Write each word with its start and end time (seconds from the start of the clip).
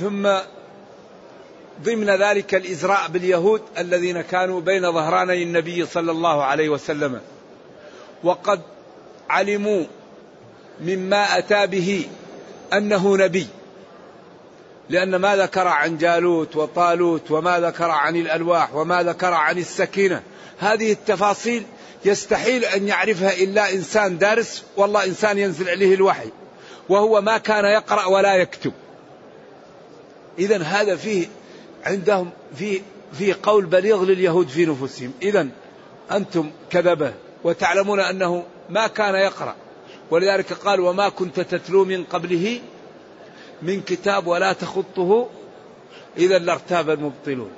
ثم 0.00 0.28
ضمن 1.82 2.10
ذلك 2.10 2.54
الإزراء 2.54 3.08
باليهود 3.08 3.62
الذين 3.78 4.20
كانوا 4.20 4.60
بين 4.60 4.92
ظهراني 4.92 5.42
النبي 5.42 5.86
صلى 5.86 6.10
الله 6.10 6.44
عليه 6.44 6.68
وسلم. 6.68 7.20
وقد 8.24 8.60
علموا 9.30 9.84
مما 10.80 11.38
أتى 11.38 11.66
به 11.66 12.08
أنه 12.72 13.16
نبي. 13.16 13.46
لأن 14.90 15.16
ما 15.16 15.36
ذكر 15.36 15.68
عن 15.68 15.98
جالوت 15.98 16.56
وطالوت 16.56 17.30
وما 17.30 17.60
ذكر 17.60 17.90
عن 17.90 18.16
الألواح 18.16 18.74
وما 18.74 19.02
ذكر 19.02 19.34
عن 19.34 19.58
السكينة 19.58 20.22
هذه 20.58 20.92
التفاصيل 20.92 21.62
يستحيل 22.04 22.64
أن 22.64 22.88
يعرفها 22.88 23.32
إلا 23.32 23.72
إنسان 23.72 24.18
دارس 24.18 24.64
والله 24.76 25.04
إنسان 25.04 25.38
ينزل 25.38 25.68
عليه 25.68 25.94
الوحي 25.94 26.28
وهو 26.88 27.20
ما 27.20 27.38
كان 27.38 27.64
يقرأ 27.64 28.04
ولا 28.04 28.34
يكتب. 28.34 28.72
إذا 30.38 30.62
هذا 30.62 30.96
فيه 30.96 31.26
عندهم 31.84 32.30
في 32.56 32.80
في 33.12 33.32
قول 33.32 33.66
بليغ 33.66 34.04
لليهود 34.04 34.48
في 34.48 34.66
نفوسهم. 34.66 35.12
إذا 35.22 35.48
أنتم 36.12 36.50
كذبة 36.70 37.14
وتعلمون 37.44 38.00
أنه 38.00 38.44
ما 38.70 38.86
كان 38.86 39.14
يقرأ. 39.14 39.54
ولذلك 40.10 40.52
قال 40.52 40.80
وما 40.80 41.08
كنت 41.08 41.40
تتلو 41.40 41.84
من 41.84 42.04
قبله 42.04 42.60
من 43.62 43.80
كتاب 43.80 44.26
ولا 44.26 44.52
تخطه 44.52 45.28
إذا 46.16 46.38
لارتاب 46.38 46.90
المبطلون. 46.90 47.50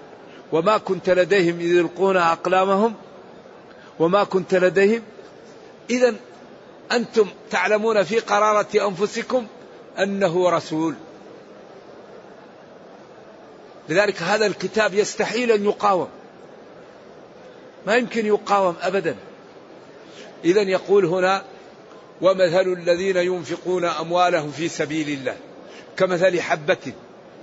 وما 0.52 0.78
كنت 0.78 1.10
لديهم 1.10 1.60
إذ 1.60 1.76
يلقون 1.76 2.16
أقلامهم. 2.16 2.94
وما 3.98 4.24
كنت 4.24 4.54
لديهم. 4.54 5.02
إذا 5.90 6.14
أنتم 6.92 7.26
تعلمون 7.50 8.02
في 8.02 8.18
قرارة 8.18 8.88
أنفسكم 8.88 9.46
أنه 9.98 10.50
رسول. 10.50 10.94
لذلك 13.88 14.22
هذا 14.22 14.46
الكتاب 14.46 14.94
يستحيل 14.94 15.52
أن 15.52 15.64
يقاوم. 15.64 16.08
ما 17.86 17.96
يمكن 17.96 18.26
يقاوم 18.26 18.76
أبدا. 18.82 19.16
إذا 20.44 20.62
يقول 20.62 21.04
هنا 21.04 21.44
ومثل 22.20 22.72
الذين 22.72 23.16
ينفقون 23.16 23.84
أموالهم 23.84 24.50
في 24.50 24.68
سبيل 24.68 25.08
الله. 25.08 25.36
كمثل 25.96 26.40
حبة 26.40 26.92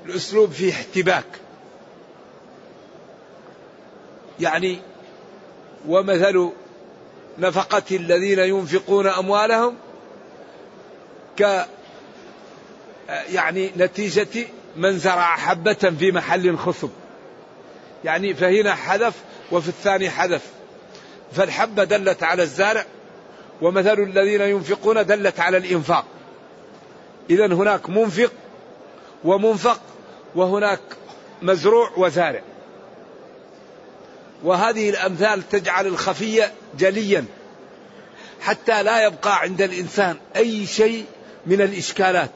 الأسلوب 0.06 0.52
فيه 0.52 0.72
احتباك. 0.72 1.25
يعني 4.39 4.80
ومثل 5.88 6.52
نفقة 7.38 7.95
الذين 7.95 8.39
ينفقون 8.39 9.08
أموالهم 9.08 9.75
ك 11.39 11.66
يعني 13.30 13.72
نتيجة 13.78 14.47
من 14.78 15.00
زرع 15.00 15.36
حبة 15.36 15.94
في 16.00 16.12
محل 16.12 16.58
خصب. 16.58 16.90
يعني 18.04 18.34
فهنا 18.34 18.76
حذف 18.76 19.14
وفي 19.52 19.68
الثاني 19.68 20.09
حذف. 20.09 20.42
فالحبة 21.31 21.84
دلت 21.84 22.23
على 22.23 22.44
الزارع 22.44 22.86
ومثل 23.62 24.00
الذين 24.00 24.42
ينفقون 24.42 25.06
دلت 25.06 25.40
على 25.40 25.58
الإنفاق. 25.58 26.06
إذا 27.30 27.46
هناك 27.46 27.90
منفق 27.90 28.31
ومنفق 29.23 29.81
وهناك 30.36 30.80
مزروع 31.42 31.92
وزارع. 31.98 32.42
وهذه 34.44 34.90
الأمثال 34.90 35.50
تجعل 35.50 35.88
الخفية 35.88 36.52
جليا 36.78 37.26
حتى 38.42 38.84
لا 38.84 39.06
يبقى 39.06 39.40
عند 39.40 39.62
الإنسان 39.62 40.18
أي 40.36 40.66
شيء 40.66 41.06
من 41.46 41.62
الإشكالات. 41.62 42.30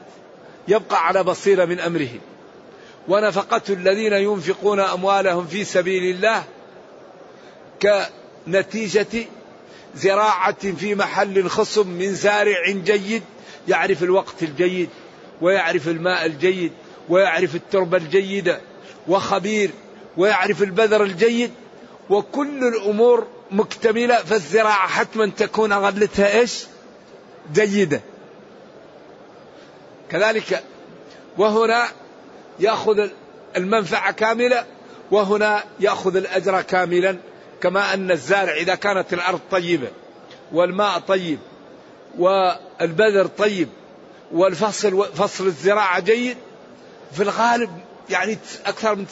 يبقى 0.68 1.06
على 1.06 1.22
بصيرة 1.22 1.64
من 1.64 1.80
أمره. 1.80 2.08
ونفقة 3.08 3.62
الذين 3.68 4.12
ينفقون 4.12 4.80
أموالهم 4.80 5.46
في 5.46 5.64
سبيل 5.64 6.14
الله 6.14 6.44
كنتيجة 7.82 9.26
زراعة 9.94 10.72
في 10.72 10.94
محل 10.94 11.48
خصب 11.48 11.86
من 11.86 12.14
زارع 12.14 12.70
جيد 12.70 13.22
يعرف 13.68 14.02
الوقت 14.02 14.42
الجيد 14.42 14.88
ويعرف 15.40 15.88
الماء 15.88 16.26
الجيد 16.26 16.72
ويعرف 17.08 17.54
التربة 17.54 17.96
الجيدة 17.96 18.60
وخبير 19.08 19.70
ويعرف 20.16 20.62
البذر 20.62 21.02
الجيد 21.02 21.50
وكل 22.10 22.64
الأمور 22.64 23.26
مكتملة 23.50 24.16
فالزراعة 24.16 24.88
حتما 24.88 25.26
تكون 25.26 25.72
غلتها 25.72 26.40
إيش؟ 26.40 26.64
جيدة. 27.52 28.00
كذلك 30.10 30.64
وهنا 31.38 31.88
يأخذ 32.60 33.08
المنفعة 33.56 34.12
كاملة 34.12 34.64
وهنا 35.10 35.64
يأخذ 35.80 36.16
الأجر 36.16 36.62
كاملا 36.62 37.16
كما 37.60 37.94
أن 37.94 38.10
الزارع 38.10 38.52
إذا 38.52 38.74
كانت 38.74 39.12
الأرض 39.12 39.40
طيبة 39.50 39.88
والماء 40.52 40.98
طيب 40.98 41.38
والبذر 42.18 43.26
طيب 43.26 43.68
والفصل 44.32 45.04
فصل 45.14 45.46
الزراعة 45.46 46.00
جيد 46.00 46.36
في 47.12 47.22
الغالب 47.22 47.70
يعني 48.10 48.38
أكثر 48.66 48.94
من 48.94 49.06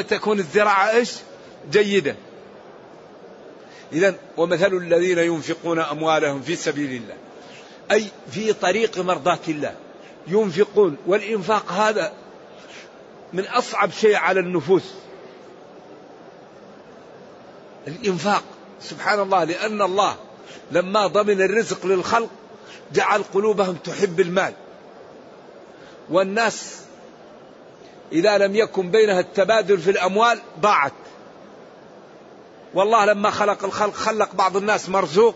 90% 0.00 0.06
تكون 0.06 0.38
الزراعة 0.38 0.90
إيش؟ 0.90 1.12
جيدة. 1.70 2.16
إذا 3.92 4.14
ومثل 4.36 4.74
الذين 4.74 5.18
ينفقون 5.18 5.78
أموالهم 5.78 6.42
في 6.42 6.56
سبيل 6.56 7.02
الله 7.02 7.14
أي 7.90 8.06
في 8.30 8.52
طريق 8.52 8.98
مرضاة 8.98 9.38
الله 9.48 9.74
ينفقون 10.26 10.96
والإنفاق 11.06 11.72
هذا 11.72 12.12
من 13.34 13.44
أصعب 13.44 13.90
شيء 13.90 14.16
على 14.16 14.40
النفوس. 14.40 14.94
الإنفاق. 17.88 18.42
سبحان 18.80 19.20
الله 19.20 19.44
لأن 19.44 19.82
الله 19.82 20.16
لما 20.70 21.06
ضمن 21.06 21.42
الرزق 21.42 21.86
للخلق 21.86 22.30
جعل 22.92 23.22
قلوبهم 23.34 23.74
تحب 23.74 24.20
المال. 24.20 24.52
والناس 26.10 26.80
إذا 28.12 28.38
لم 28.38 28.56
يكن 28.56 28.90
بينها 28.90 29.20
التبادل 29.20 29.78
في 29.78 29.90
الأموال 29.90 30.40
ضاعت. 30.60 30.92
والله 32.74 33.04
لما 33.04 33.30
خلق 33.30 33.64
الخلق 33.64 33.94
خلق 33.94 34.34
بعض 34.34 34.56
الناس 34.56 34.88
مرزوق 34.88 35.34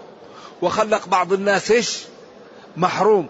وخلق 0.62 1.08
بعض 1.08 1.32
الناس 1.32 1.70
إيش؟ 1.70 2.04
محروم. 2.76 3.28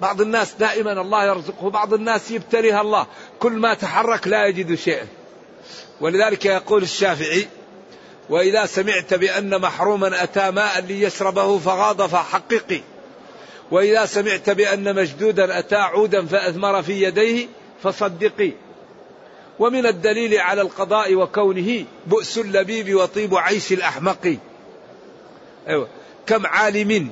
بعض 0.00 0.20
الناس 0.20 0.54
دائما 0.54 0.92
الله 0.92 1.24
يرزقه 1.24 1.70
بعض 1.70 1.94
الناس 1.94 2.30
يبتليها 2.30 2.80
الله. 2.80 3.06
كل 3.40 3.52
ما 3.52 3.74
تحرك 3.74 4.28
لا 4.28 4.46
يجد 4.46 4.74
شيئا. 4.74 5.06
ولذلك 6.00 6.44
يقول 6.46 6.82
الشافعي 6.82 7.48
وإذا 8.30 8.66
سمعت 8.66 9.14
بأن 9.14 9.60
محروما 9.60 10.22
أتى 10.22 10.50
ماء 10.50 10.80
ليشربه 10.80 11.58
فغاض 11.58 12.02
فحققي 12.02 12.80
وإذا 13.70 14.06
سمعت 14.06 14.50
بأن 14.50 14.94
مجدودا 14.94 15.58
أتى 15.58 15.76
عودا 15.76 16.26
فأثمر 16.26 16.82
في 16.82 17.02
يديه 17.02 17.46
فصدقي. 17.82 18.52
ومن 19.58 19.86
الدليل 19.86 20.38
على 20.38 20.62
القضاء 20.62 21.14
وكونه 21.14 21.84
بؤس 22.06 22.38
اللبيب 22.38 22.94
وطيب 22.94 23.34
عيش 23.34 23.72
الأحمق. 23.72 24.36
أيوة. 25.68 25.88
كم 26.26 26.46
عالم 26.46 27.10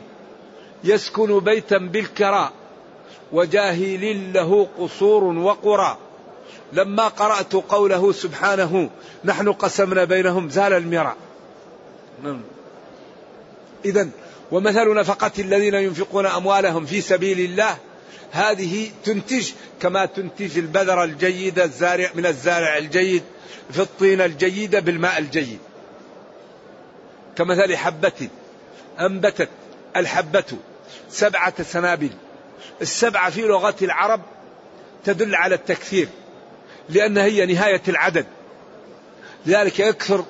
يسكن 0.85 1.41
بيتا 1.41 1.79
بالكراء 1.79 2.53
وجاهل 3.35 4.33
له 4.33 4.69
قصور 4.79 5.25
وقرى. 5.25 5.99
لما 6.73 7.09
قرأت 7.09 7.53
قوله 7.53 8.13
سبحانه 8.13 8.91
نحن 9.25 9.53
قسمنا 9.53 10.05
بينهم 10.05 10.49
زال 10.49 10.73
المراء 10.73 11.17
نعم. 12.25 12.41
إذا 13.85 14.09
ومثل 14.53 14.95
نفقة 14.95 15.33
الذين 15.39 15.75
ينفقون 15.75 16.27
أموالهم 16.27 16.87
في 16.87 17.01
سبيل 17.01 17.41
الله 17.41 17.77
هذه 18.33 18.91
تنتج 19.05 19.51
كما 19.81 20.07
تنتج 20.07 20.59
البذر 20.59 21.05
الجيد 21.05 21.59
الزارع 21.59 22.11
من 22.15 22.27
الزارع 22.27 22.79
الجيد 22.79 23.23
في 23.71 23.83
الطينة 23.83 24.25
الجيدة 24.25 24.81
بالماء 24.81 25.19
الجيد. 25.19 25.59
كمثل 27.37 27.77
حبة 27.77 28.29
أنبتت 29.01 29.49
الحبة 29.97 30.59
سبعة 31.11 31.63
سنابل. 31.63 32.11
السبعة 32.83 33.31
في 33.31 33.43
لغة 33.43 33.77
العرب 33.83 34.21
تدل 35.05 35.35
على 35.35 35.55
التكثير 35.55 36.09
لأنها 36.89 37.25
هي 37.25 37.47
نهاية 37.47 37.83
العدد. 37.89 38.27
لذلك 39.47 39.81
يكثر 39.81 40.25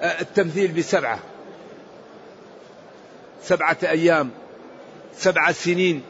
آه، 0.00 0.20
التمثيل 0.20 0.72
بسبعة. 0.72 1.18
سبعة 3.42 3.76
أيام 3.82 4.30
سبع 5.16 5.52
سنين. 5.52 6.02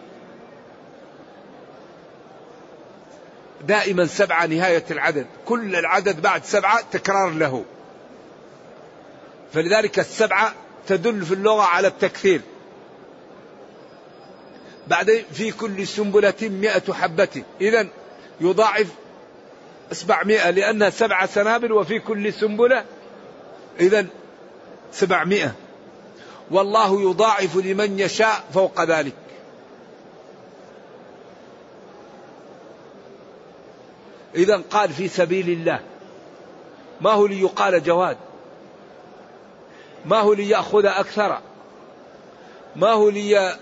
دائما 3.66 4.06
سبعة 4.06 4.46
نهاية 4.46 4.84
العدد. 4.90 5.26
كل 5.46 5.76
العدد 5.76 6.22
بعد 6.22 6.44
سبعة 6.44 6.80
تكرار 6.92 7.30
له. 7.30 7.64
فلذلك 9.52 9.98
السبعة 9.98 10.54
تدل 10.86 11.24
في 11.24 11.34
اللغة 11.34 11.62
على 11.62 11.88
التكثير. 11.88 12.40
بعدين 14.88 15.24
في 15.32 15.52
كل 15.52 15.86
سنبلة 15.86 16.34
مئة 16.42 16.92
حبة. 16.92 17.42
إذا 17.60 17.88
يضاعف 18.40 18.86
سبعمائة 19.92 20.50
لأنها 20.50 20.90
سبع 20.90 21.26
سنابل 21.26 21.72
وفي 21.72 21.98
كل 21.98 22.32
سنبلة. 22.32 22.84
إذا 23.80 24.06
سبعمائة. 24.92 25.54
والله 26.50 27.10
يضاعف 27.10 27.56
لمن 27.56 27.98
يشاء 27.98 28.44
فوق 28.54 28.84
ذلك. 28.84 29.14
إذا 34.34 34.62
قال 34.70 34.92
في 34.92 35.08
سبيل 35.08 35.50
الله. 35.50 35.80
ما 37.00 37.10
هو 37.10 37.26
ليقال 37.26 37.82
جواد؟ 37.82 38.16
ما 40.04 40.20
هو 40.20 40.32
ليأخذ 40.32 40.86
أكثر؟ 40.86 41.38
ما 42.76 42.90
هو 42.90 43.08
لي 43.08 43.56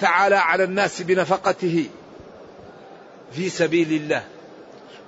تعالى 0.00 0.36
على 0.36 0.64
الناس 0.64 1.02
بنفقته 1.02 1.86
في 3.32 3.48
سبيل 3.48 3.92
الله. 3.92 4.24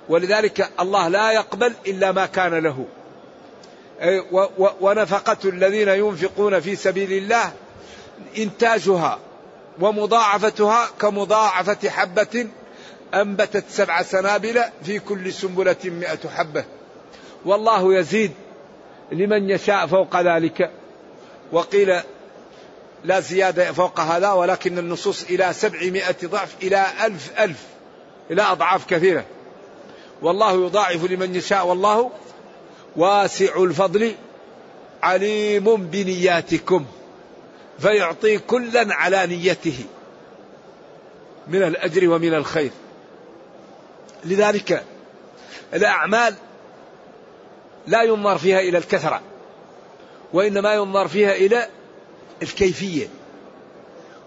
ولذلك 0.09 0.69
الله 0.79 1.07
لا 1.07 1.31
يقبل 1.31 1.73
إلا 1.87 2.11
ما 2.11 2.25
كان 2.25 2.53
له. 2.53 2.85
ونفقة 4.81 5.49
الذين 5.49 5.87
ينفقون 5.87 6.59
في 6.59 6.75
سبيل 6.75 7.11
الله 7.13 7.51
إنتاجها 8.37 9.19
ومضاعفتها 9.79 10.87
كمضاعفة 10.99 11.89
حبة 11.89 12.47
أنبتت 13.13 13.63
سبع 13.69 14.01
سنابل 14.01 14.61
في 14.83 14.99
كل 14.99 15.33
سنبلة 15.33 15.75
مئة 15.85 16.29
حبة. 16.29 16.65
والله 17.45 17.99
يزيد 17.99 18.31
لمن 19.11 19.49
يشاء 19.49 19.87
فوق 19.87 20.21
ذلك. 20.21 20.71
وقيل 21.51 21.99
لا 23.03 23.19
زيادة 23.19 23.71
فوق 23.71 23.99
هذا 23.99 24.31
ولكن 24.31 24.77
النصوص 24.77 25.23
إلى 25.23 25.53
سبعمائة 25.53 26.15
ضعف 26.25 26.55
إلى 26.63 26.85
ألف 27.05 27.39
ألف 27.39 27.63
إلى 28.31 28.41
أضعاف 28.41 28.85
كثيرة. 28.85 29.25
والله 30.21 30.65
يضاعف 30.65 31.11
لمن 31.11 31.35
يشاء 31.35 31.65
والله 31.65 32.11
واسع 32.95 33.63
الفضل 33.63 34.15
عليم 35.03 35.75
بنياتكم 35.75 36.85
فيعطي 37.79 38.37
كلا 38.37 38.95
على 38.95 39.27
نيته 39.27 39.85
من 41.47 41.63
الأجر 41.63 42.09
ومن 42.09 42.33
الخير. 42.33 42.71
لذلك 44.25 44.83
الأعمال 45.73 46.35
لا 47.87 48.03
ينظر 48.03 48.37
فيها 48.37 48.59
إلى 48.59 48.77
الكثرة 48.77 49.21
وإنما 50.33 50.73
ينظر 50.73 51.07
فيها 51.07 51.31
إلى 51.31 51.67
الكيفية. 52.41 53.07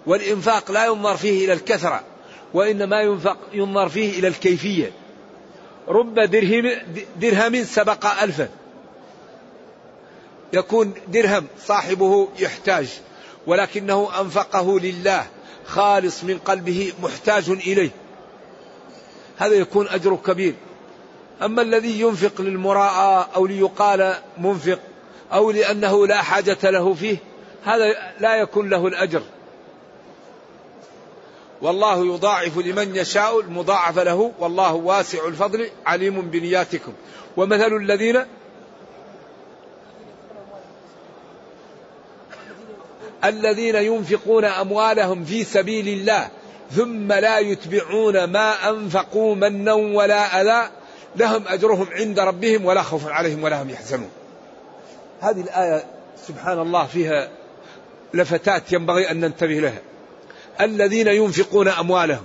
والإنفاق 0.06 0.70
لا 0.70 0.86
ينظر 0.86 1.16
فيه 1.16 1.44
إلى 1.44 1.52
الكثرة 1.52 2.02
وإنما 2.54 3.02
ينفق 3.02 3.36
ينظر 3.52 3.88
فيه 3.88 4.18
إلى 4.18 4.28
الكيفية. 4.28 4.90
رب 5.88 6.14
درهم, 6.14 6.72
درهم 7.20 7.64
سبق 7.64 8.22
ألفا. 8.22 8.48
يكون 10.52 10.94
درهم 11.08 11.46
صاحبه 11.66 12.28
يحتاج 12.38 12.88
ولكنه 13.46 14.08
أنفقه 14.20 14.80
لله 14.80 15.26
خالص 15.66 16.24
من 16.24 16.38
قلبه 16.38 16.92
محتاج 17.02 17.50
إليه. 17.50 17.90
هذا 19.36 19.54
يكون 19.54 19.88
أجره 19.88 20.20
كبير. 20.26 20.54
أما 21.42 21.62
الذي 21.62 22.00
ينفق 22.00 22.40
للمراءة 22.40 23.28
أو 23.36 23.46
ليقال 23.46 24.14
منفق 24.38 24.78
أو 25.32 25.50
لأنه 25.50 26.06
لا 26.06 26.22
حاجة 26.22 26.70
له 26.70 26.94
فيه 26.94 27.16
هذا 27.66 27.94
لا 28.20 28.36
يكون 28.36 28.70
له 28.70 28.86
الأجر. 28.86 29.22
والله 31.62 32.14
يضاعف 32.14 32.58
لمن 32.58 32.96
يشاء 32.96 33.40
المضاعف 33.40 33.98
له. 33.98 34.32
والله 34.38 34.74
واسع 34.74 35.26
الفضل 35.28 35.70
عليم 35.86 36.20
بنياتكم. 36.20 36.92
ومثل 37.36 37.76
الذين 37.76 38.24
الذين 43.24 43.74
ينفقون 43.74 44.44
أموالهم 44.44 45.24
في 45.24 45.44
سبيل 45.44 45.88
الله 45.88 46.28
ثم 46.70 47.12
لا 47.12 47.38
يتبعون 47.38 48.24
ما 48.24 48.70
أنفقوا 48.70 49.34
منا 49.34 49.72
ولا 49.72 50.40
أذى 50.40 50.70
لهم 51.16 51.44
أجرهم 51.48 51.88
عند 51.92 52.20
ربهم 52.20 52.64
ولا 52.64 52.82
خوف 52.82 53.08
عليهم 53.08 53.42
ولا 53.44 53.62
هم 53.62 53.70
يحزنون. 53.70 54.10
هذه 55.20 55.40
الآية 55.40 55.84
سبحان 56.26 56.58
الله 56.58 56.86
فيها 56.86 57.28
لفتات 58.14 58.72
ينبغي 58.72 59.10
أن 59.10 59.20
ننتبه 59.20 59.60
لها. 59.60 59.80
الذين 60.60 61.06
ينفقون 61.08 61.68
أموالهم. 61.68 62.24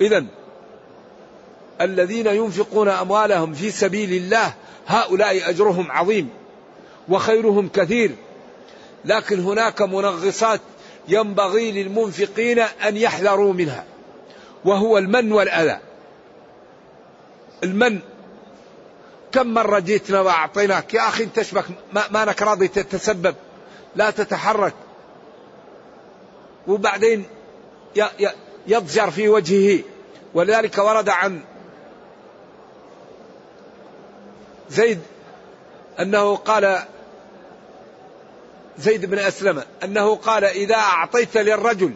اذا 0.00 0.24
الذين 1.80 2.26
ينفقون 2.26 2.88
أموالهم 2.88 3.54
في 3.54 3.70
سبيل 3.70 4.12
الله 4.12 4.54
هؤلاء 4.86 5.50
أجرهم 5.50 5.90
عظيم 5.90 6.28
وخيرهم 7.08 7.68
كثير 7.68 8.10
لكن 9.04 9.40
هناك 9.40 9.82
منغصات 9.82 10.60
ينبغي 11.08 11.72
للمنفقين 11.72 12.58
أن 12.58 12.96
يحذروا 12.96 13.52
منها 13.52 13.84
وهو 14.64 14.98
المن 14.98 15.32
والأذى 15.32 15.78
المن 17.64 18.00
كم 19.32 19.46
مرة 19.46 19.78
جيتنا 19.78 20.20
وأعطيناك 20.20 20.94
يا 20.94 21.08
أخي 21.08 21.26
تشبك 21.26 21.64
ما, 21.92 22.02
ما 22.10 22.22
أنك 22.22 22.42
راضي 22.42 22.68
تتسبب 22.68 23.34
لا 23.96 24.10
تتحرك. 24.10 24.74
وبعدين 26.68 27.24
يضجر 28.66 29.10
في 29.10 29.28
وجهه. 29.28 29.82
ولذلك 30.34 30.78
ورد 30.78 31.08
عن 31.08 31.40
زيد 34.70 35.00
أنه 36.00 36.36
قال 36.36 36.82
زيد 38.78 39.06
بن 39.06 39.18
أسلم 39.18 39.62
أنه 39.84 40.16
قال 40.16 40.44
إذا 40.44 40.74
أعطيت 40.74 41.36
للرجل 41.36 41.94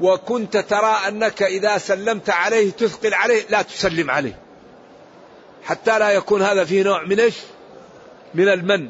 وكنت 0.00 0.56
ترى 0.56 0.96
أنك 1.08 1.42
إذا 1.42 1.78
سلمت 1.78 2.30
عليه 2.30 2.70
تثقل 2.70 3.14
عليه 3.14 3.42
لا 3.50 3.62
تسلم 3.62 4.10
عليه. 4.10 4.38
حتى 5.64 5.98
لا 5.98 6.10
يكون 6.10 6.42
هذا 6.42 6.64
فيه 6.64 6.82
نوع 6.82 7.02
من 7.02 7.20
إيش؟ 7.20 7.34
من 8.34 8.48
المن. 8.48 8.88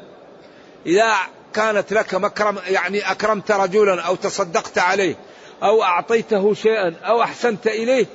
إذا 0.86 1.14
كانت 1.58 1.92
لك 1.92 2.14
مكرم 2.14 2.58
يعني 2.68 3.10
أكرمت 3.10 3.50
رجلا 3.50 4.02
أو 4.02 4.14
تصدقت 4.14 4.78
عليه 4.78 5.14
أو 5.62 5.82
أعطيته 5.82 6.54
شيئا 6.54 6.94
أو 7.04 7.22
أحسنت 7.22 7.66
إليه 7.66 8.06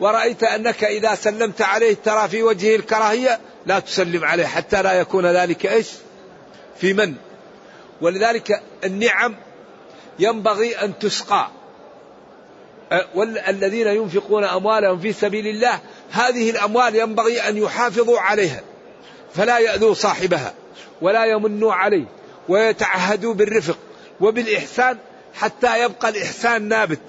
ورأيت 0.00 0.42
أنك 0.42 0.84
إذا 0.84 1.14
سلمت 1.14 1.62
عليه 1.62 1.96
ترى 2.04 2.28
في 2.28 2.42
وجهه 2.42 2.76
الكراهية 2.76 3.40
لا 3.66 3.78
تسلم 3.78 4.24
عليه 4.24 4.46
حتى 4.46 4.82
لا 4.82 4.92
يكون 4.92 5.26
ذلك 5.26 5.66
إيش؟ 5.66 5.88
في 6.80 6.92
من؟ 6.92 7.14
ولذلك 8.00 8.62
النعم 8.84 9.36
ينبغي 10.18 10.76
أن 10.76 10.98
تسقى. 10.98 11.48
والذين 13.14 13.86
ينفقون 13.86 14.44
أموالهم 14.44 15.00
في 15.00 15.12
سبيل 15.12 15.46
الله 15.46 15.80
هذه 16.10 16.50
الأموال 16.50 16.96
ينبغي 16.96 17.40
أن 17.40 17.56
يحافظوا 17.56 18.20
عليها 18.20 18.60
فلا 19.34 19.58
يأذوا 19.58 19.94
صاحبها 19.94 20.54
ولا 21.02 21.24
يمنوا 21.24 21.74
عليه. 21.74 22.06
ويتعهدوا 22.48 23.34
بالرفق 23.34 23.78
وبالإحسان 24.20 24.98
حتى 25.34 25.84
يبقى 25.84 26.08
الإحسان 26.08 26.68
نابت. 26.68 27.00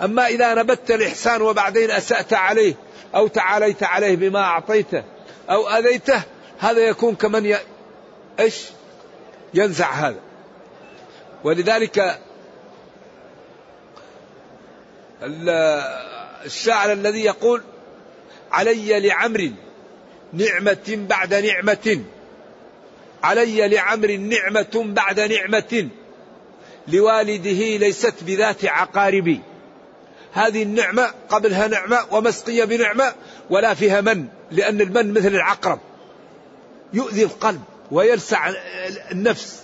أما 0.00 0.26
إذا 0.26 0.54
نبت 0.54 0.90
الإحسان 0.90 1.42
وبعدين 1.42 1.90
أسأت 1.90 2.32
عليه 2.32 2.74
أو 3.14 3.26
تعاليت 3.26 3.82
عليه 3.82 4.16
بما 4.16 4.40
أعطيته 4.40 5.04
أو 5.50 5.68
أذيته 5.68 6.22
هذا 6.58 6.80
يكون 6.80 7.14
كمن 7.14 7.46
ي... 7.46 7.56
إيش؟ 8.40 8.64
ينزع 9.54 9.90
هذا. 9.90 10.20
ولذلك 11.44 12.18
الشاعر 16.44 16.92
الذي 16.92 17.24
يقول 17.24 17.62
علي 18.52 19.00
لعمر 19.00 19.50
نعمة 20.32 21.06
بعد 21.08 21.34
نعمة. 21.34 22.04
علي 23.22 23.68
لعمر 23.68 24.16
نعمة 24.16 24.70
بعد 24.74 25.20
نعمة. 25.20 25.88
لوالده 26.88 27.76
ليست 27.76 28.14
بذات 28.22 28.64
عقارب. 28.64 29.40
هذه 30.32 30.62
النعمة 30.62 31.10
قبلها 31.28 31.68
نعمة 31.68 31.98
ومسقية 32.10 32.64
بنعمة 32.64 33.14
ولا 33.50 33.74
فيها 33.74 34.00
من 34.00 34.26
لأن 34.50 34.80
المن 34.80 35.12
مثل 35.12 35.28
العقرب. 35.28 35.78
يؤذي 36.92 37.24
القلب 37.24 37.60
ويلسع 37.90 38.50
النفس. 39.10 39.62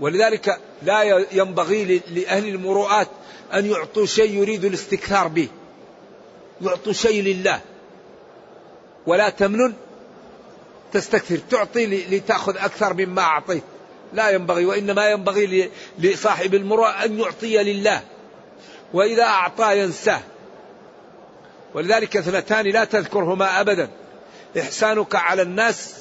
ولذلك 0.00 0.58
لا 0.82 1.26
ينبغي 1.32 2.02
لأهل 2.10 2.48
المروءات 2.48 3.08
أن 3.54 3.66
يعطوا 3.66 4.06
شيء 4.06 4.34
يريد 4.34 4.64
الاستكثار 4.64 5.28
به. 5.28 5.48
يعطوا 6.62 6.92
شيء 6.92 7.22
لله. 7.22 7.60
ولا 9.06 9.28
تمنن 9.28 9.74
تستكثر 10.92 11.38
تعطي 11.50 11.86
لتأخذ 11.86 12.56
أكثر 12.56 12.94
مما 12.94 13.22
أعطيت. 13.22 13.62
لا 14.12 14.30
ينبغي 14.30 14.66
وإنما 14.66 15.10
ينبغي 15.10 15.70
لصاحب 15.98 16.54
المروءة 16.54 17.04
أن 17.04 17.18
يعطي 17.18 17.56
لله 17.62 18.02
وإذا 18.92 19.24
أعطى 19.24 19.78
ينساه. 19.78 20.20
ولذلك 21.74 22.16
اثنتان 22.16 22.66
لا 22.66 22.84
تذكرهما 22.84 23.60
أبدا. 23.60 23.88
إحسانك 24.60 25.14
على 25.14 25.42
الناس 25.42 25.94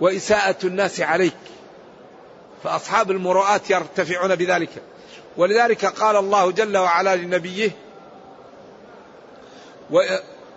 وإساءة 0.00 0.56
الناس 0.64 1.00
عليك. 1.00 1.34
فأصحاب 2.64 3.10
المروءات 3.10 3.70
يرتفعون 3.70 4.34
بذلك. 4.34 4.70
ولذلك 5.36 5.84
قال 5.84 6.16
الله 6.16 6.50
جل 6.50 6.76
وعلا 6.76 7.16
لنبيه 7.16 7.70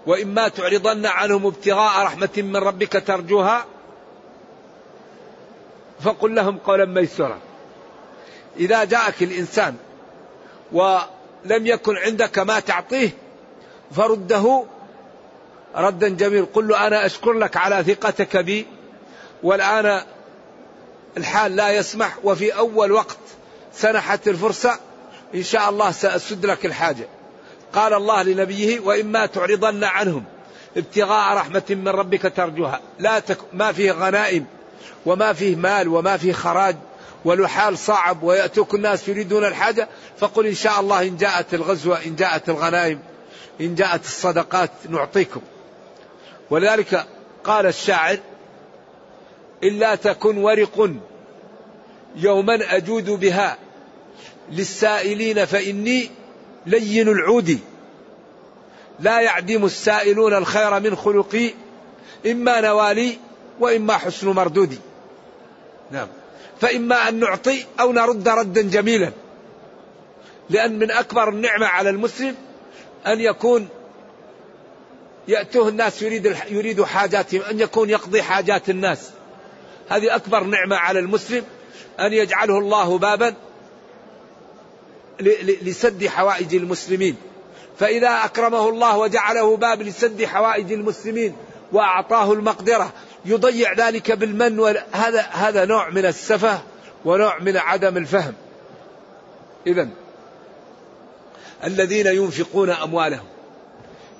وإما 0.07 0.47
تعرضن 0.47 1.05
عنهم 1.05 1.45
ابتغاء 1.45 2.05
رحمة 2.05 2.29
من 2.37 2.55
ربك 2.55 3.03
ترجوها؟ 3.07 3.65
فقل 5.99 6.35
لهم 6.35 6.57
قولا 6.57 6.85
ميسورا. 6.85 7.39
إذا 8.59 8.83
جاءك 8.83 9.23
الإنسان 9.23 9.75
ولم 10.71 11.67
يكن 11.67 11.97
عندك 11.97 12.39
ما 12.39 12.59
تعطيه 12.59 13.09
فرده 13.95 14.65
ردا 15.75 16.09
جميل 16.09 16.45
قل 16.45 16.67
له 16.67 16.87
أنا 16.87 17.05
أشكر 17.05 17.33
لك 17.33 17.57
على 17.57 17.83
ثقتك 17.83 18.37
بي 18.37 18.65
والآن 19.43 20.01
الحال 21.17 21.55
لا 21.55 21.71
يسمح 21.71 22.17
وفي 22.23 22.57
أول 22.57 22.91
وقت 22.91 23.17
سنحت 23.73 24.27
الفرصة 24.27 24.79
إن 25.35 25.43
شاء 25.43 25.69
الله 25.69 25.91
سأسد 25.91 26.45
لك 26.45 26.65
الحاجة. 26.65 27.07
قال 27.75 27.93
الله 27.93 28.23
لنبيه 28.23 28.79
وإما 28.79 29.25
تعرضن 29.25 29.83
عنهم 29.83 30.23
ابتغاء 30.77 31.37
رحمة 31.37 31.63
من 31.69 31.87
ربك 31.87 32.33
ترجوها. 32.35 32.81
لا 32.99 33.19
تك 33.19 33.37
ما 33.53 33.71
فيه 33.71 33.91
غنائم 33.91 34.45
وما 35.05 35.33
فيه 35.33 35.55
مال 35.55 35.87
وما 35.87 36.17
فيه 36.17 36.33
خراج 36.33 36.75
والحال 37.25 37.77
صعب 37.77 38.23
ويأتوك 38.23 38.73
الناس 38.73 39.07
يريدون 39.07 39.45
الحاجة 39.45 39.89
فقل 40.17 40.45
إن 40.45 40.55
شاء 40.55 40.79
الله 40.79 41.01
إن 41.01 41.17
جاءت 41.17 41.53
الغزوة 41.53 42.05
إن 42.05 42.15
جاءت 42.15 42.49
الغنائم 42.49 42.99
إن 43.61 43.75
جاءت 43.75 44.05
الصدقات 44.05 44.71
نعطيكم. 44.89 45.41
ولذلك 46.49 47.05
قال 47.43 47.65
الشاعر 47.65 48.17
إلا 49.63 49.95
تكن 49.95 50.37
ورق 50.37 50.89
يوما 52.15 52.75
أجود 52.75 53.09
بها 53.09 53.57
للسائلين 54.51 55.45
فإني 55.45 56.09
لين 56.65 57.07
العود. 57.07 57.59
لا 58.99 59.21
يعدم 59.21 59.65
السائلون 59.65 60.33
الخير 60.33 60.79
من 60.79 60.95
خلقي 60.95 61.51
إما 62.25 62.61
نوالي 62.61 63.17
وإما 63.59 63.97
حسن 63.97 64.27
مردودي 64.27 64.79
نعم. 65.91 66.07
فإما 66.61 67.09
أن 67.09 67.19
نعطي 67.19 67.65
أو 67.79 67.91
نرد 67.91 68.27
ردا 68.27 68.61
جميلا. 68.61 69.11
لأن 70.49 70.79
من 70.79 70.91
أكبر 70.91 71.29
النعمة 71.29 71.65
على 71.65 71.89
المسلم 71.89 72.35
أن 73.07 73.19
يكون 73.19 73.67
يأتوه 75.27 75.69
الناس 75.69 76.01
يريد 76.01 76.35
يريد 76.49 76.83
حاجاتهم 76.83 77.41
أن 77.41 77.59
يكون 77.59 77.89
يقضي 77.89 78.23
حاجات 78.23 78.69
الناس. 78.69 79.09
هذه 79.89 80.15
أكبر 80.15 80.43
نعمة 80.43 80.75
على 80.75 80.99
المسلم 80.99 81.43
أن 81.99 82.13
يجعله 82.13 82.57
الله 82.57 82.97
بابا 82.97 83.33
لسد 85.61 86.07
حوائج 86.07 86.55
المسلمين. 86.55 87.15
فإذا 87.79 88.25
أكرمه 88.25 88.69
الله 88.69 88.97
وجعله 88.97 89.57
باب 89.57 89.81
لسد 89.81 90.25
حوائج 90.25 90.71
المسلمين 90.71 91.35
وأعطاه 91.71 92.33
المقدرة 92.33 92.93
يضيع 93.25 93.73
ذلك 93.73 94.11
بالمن 94.11 94.75
هذا 94.91 95.21
هذا 95.21 95.65
نوع 95.65 95.89
من 95.89 96.05
السفه 96.05 96.61
ونوع 97.05 97.39
من 97.39 97.57
عدم 97.57 97.97
الفهم. 97.97 98.33
إذا 99.67 99.89
الذين 101.63 102.07
ينفقون 102.07 102.69
أموالهم 102.69 103.25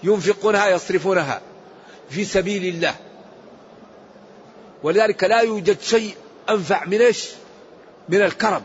ينفقونها 0.04 0.70
يصرفونها 0.70 1.42
في 2.10 2.26
سبيل 2.26 2.76
الله. 2.76 2.96
ولذلك 4.84 5.24
لا 5.24 5.40
يوجد 5.40 5.82
شيء 5.82 6.16
أنفع 6.50 6.86
من 6.86 7.02
إيش؟ 7.02 7.30
من 8.10 8.22
الكرم. 8.22 8.62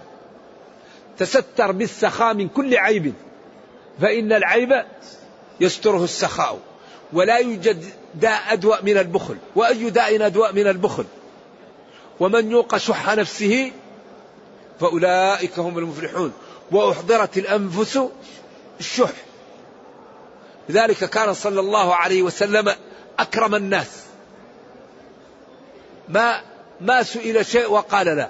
تستر 1.23 1.73
بالسخاء 1.73 2.35
من 2.35 2.49
كل 2.49 2.77
عيب 2.77 3.13
فإن 4.01 4.33
العيب 4.33 4.85
يستره 5.61 6.05
السخاء 6.05 6.59
ولا 7.13 7.37
يوجد 7.37 7.85
داء 8.15 8.53
أدوأ 8.53 8.83
من 8.83 8.99
البخل 8.99 9.37
وأي 9.57 9.91
داء 9.91 10.27
أدوأ 10.27 10.53
من 10.53 10.67
البخل 10.67 11.05
ومن 12.21 12.51
يوق 12.51 12.77
شح 12.77 13.15
نفسه 13.15 13.73
فأولئك 14.81 15.59
هم 15.59 15.79
المفلحون. 15.79 16.33
وأحضرت 16.71 17.39
الأنفس 17.39 18.01
الشح. 18.81 19.13
لذلك 20.69 21.05
كان 21.05 21.35
صلى 21.35 21.61
الله 21.61 21.95
عليه 21.95 22.23
وسلم 22.23 22.75
أكرم 23.19 23.55
الناس. 23.55 24.05
ما 26.09 26.41
ما 26.81 27.03
سئل 27.03 27.47
شيء 27.47 27.71
وقال 27.71 28.07
لا. 28.07 28.29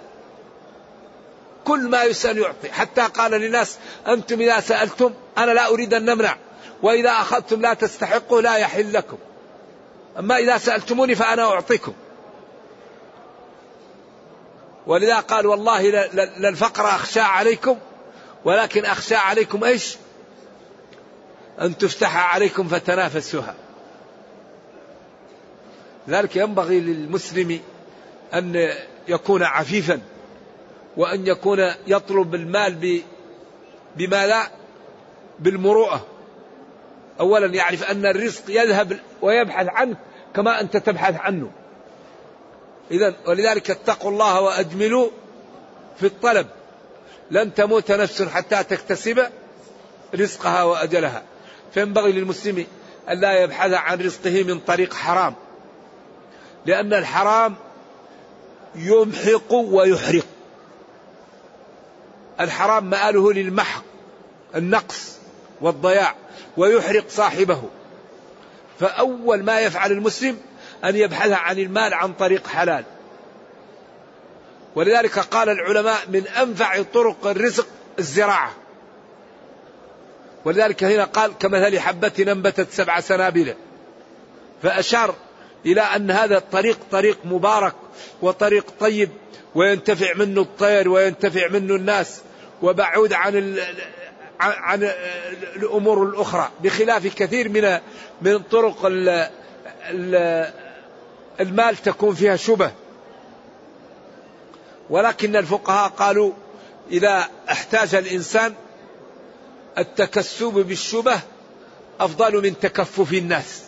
كل 1.71 1.89
ما 1.89 2.03
يسأل 2.05 2.39
يعطي. 2.39 2.73
حتى 2.73 3.01
قال 3.01 3.31
للناس 3.31 3.79
أنتم 4.07 4.41
إذا 4.41 4.61
سألتم 4.61 5.15
أنا 5.39 5.51
لا 5.51 5.69
أريد 5.69 5.95
أن 5.95 6.05
نمنع. 6.05 6.37
وإذا 6.83 7.11
أخذتم 7.11 7.61
لا 7.61 7.75
تستحقوا 7.75 8.41
لا 8.41 8.57
يحل 8.57 8.93
لكم. 8.93 9.19
أما 10.19 10.37
إذا 10.39 10.59
سألتموني 10.59 11.15
فأنا 11.15 11.43
أعطيكم. 11.43 11.93
ولذا 14.87 15.21
قال 15.21 15.47
والله 15.47 15.83
للفقر 16.39 16.85
أخشى 16.89 17.21
عليكم 17.21 17.79
ولكن 18.45 18.85
أخشى 18.85 19.15
عليكم 19.15 19.65
إيش؟ 19.65 19.97
أن 21.61 21.79
تفتح 21.79 22.35
عليكم 22.35 22.69
فتنافسوها. 22.69 23.55
ذلك 26.09 26.37
ينبغي 26.37 26.81
للمسلم 26.81 27.61
أن 28.35 28.75
يكون 29.09 29.43
عفيفا. 29.43 30.01
وأن 30.97 31.27
يكون 31.27 31.73
يطلب 31.87 32.35
المال 32.35 33.03
بما 33.97 34.27
لا 34.27 34.51
بالمروءة. 35.39 36.07
أولا 37.21 37.47
يعرف 37.47 37.91
أن 37.91 38.07
الرزق 38.07 38.43
يذهب 38.49 39.01
ويبحث 39.23 39.67
عنك 39.69 39.97
كما 40.35 40.61
أنت 40.61 40.77
تبحث 40.77 41.17
عنه. 41.17 41.51
إذا 42.91 43.15
ولذلك 43.27 43.71
اتقوا 43.71 44.11
الله 44.11 44.41
وأجملوا 44.41 45.11
في 45.97 46.07
الطلب. 46.07 46.47
لن 47.31 47.55
تموت 47.55 47.93
نفس 47.93 48.23
حتى 48.23 48.63
تكتسب 48.63 49.27
رزقها 50.15 50.63
وأجلها. 50.63 51.23
فينبغي 51.75 52.13
للمسلم 52.13 52.67
أن 53.11 53.21
لا 53.21 53.43
يبحث 53.43 53.73
عن 53.73 54.01
رزقه 54.01 54.43
من 54.43 54.59
طريق 54.59 54.95
حرام. 54.95 55.35
لأن 56.67 56.95
الحرام 56.95 57.55
يمحق 58.75 59.53
ويحرق. 59.53 60.27
الحرام 62.41 62.91
مآله 62.91 63.33
للمحق 63.33 63.83
النقص 64.55 65.17
والضياع 65.61 66.15
ويحرق 66.57 67.05
صاحبه. 67.09 67.63
فأول 68.81 69.43
ما 69.43 69.61
يفعل 69.61 69.93
المسلم 69.93 70.39
أن 70.85 70.97
يبحث 70.97 71.31
عن 71.31 71.59
المال 71.59 71.95
عن 71.95 72.13
طريق 72.13 72.47
حلال. 72.47 72.85
ولذلك 74.75 75.19
قال 75.19 75.49
العلماء 75.49 75.99
من 76.09 76.27
أنفع 76.27 76.83
طرق 76.83 77.27
الرزق 77.27 77.67
الزراعة. 77.99 78.53
ولذلك 80.45 80.85
هنا 80.85 81.05
قال 81.05 81.39
كمثل 81.39 81.79
حبة 81.79 82.13
أنبتت 82.19 82.73
سبع 82.73 83.01
سنابل. 83.01 83.55
فأشار 84.63 85.15
إلى 85.67 85.81
أن 85.81 86.11
هذا 86.11 86.39
الطريق 86.39 86.79
طريق 86.91 87.19
مبارك 87.25 87.75
وطريق 88.23 88.65
طيب 88.81 89.11
وينتفع 89.55 90.15
منه 90.15 90.41
الطير 90.41 90.89
وينتفع 90.89 91.49
منه 91.49 91.75
الناس. 91.75 92.21
وبعود 92.63 93.13
عن 93.13 93.59
عن 94.41 94.91
الأمور 95.57 96.03
الأخرى 96.03 96.51
بخلاف 96.63 97.07
كثير 97.07 97.49
من 97.49 97.79
من 98.23 98.39
طرق 98.39 98.79
المال 101.41 101.77
تكون 101.77 102.15
فيها 102.15 102.37
شبه. 102.37 102.73
ولكن 104.91 105.37
الفقهاء 105.37 105.89
قالوا 105.89 106.33
إذا 106.91 107.29
احتاج 107.51 107.95
الإنسان 107.95 108.55
التكسب 109.79 110.53
بالشبه 110.53 111.21
أفضل 112.01 112.43
من 112.43 112.59
تكفف 112.59 113.13
الناس. 113.13 113.63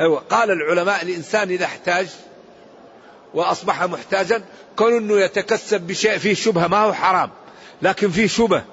أيوة 0.00 0.18
قال 0.18 0.50
العلماء 0.50 1.02
الإنسان 1.02 1.48
إذا 1.48 1.64
احتاج 1.64 2.08
وأصبح 3.34 3.82
محتاجا 3.82 4.44
كون 4.76 4.96
أنه 4.96 5.20
يتكسب 5.20 5.80
بشيء 5.80 6.18
فيه 6.18 6.34
شبهة 6.34 6.66
ما 6.66 6.78
هو 6.78 6.92
حرام. 6.92 7.30
لكن 7.82 8.10
فيه 8.10 8.26
شبه 8.26 8.64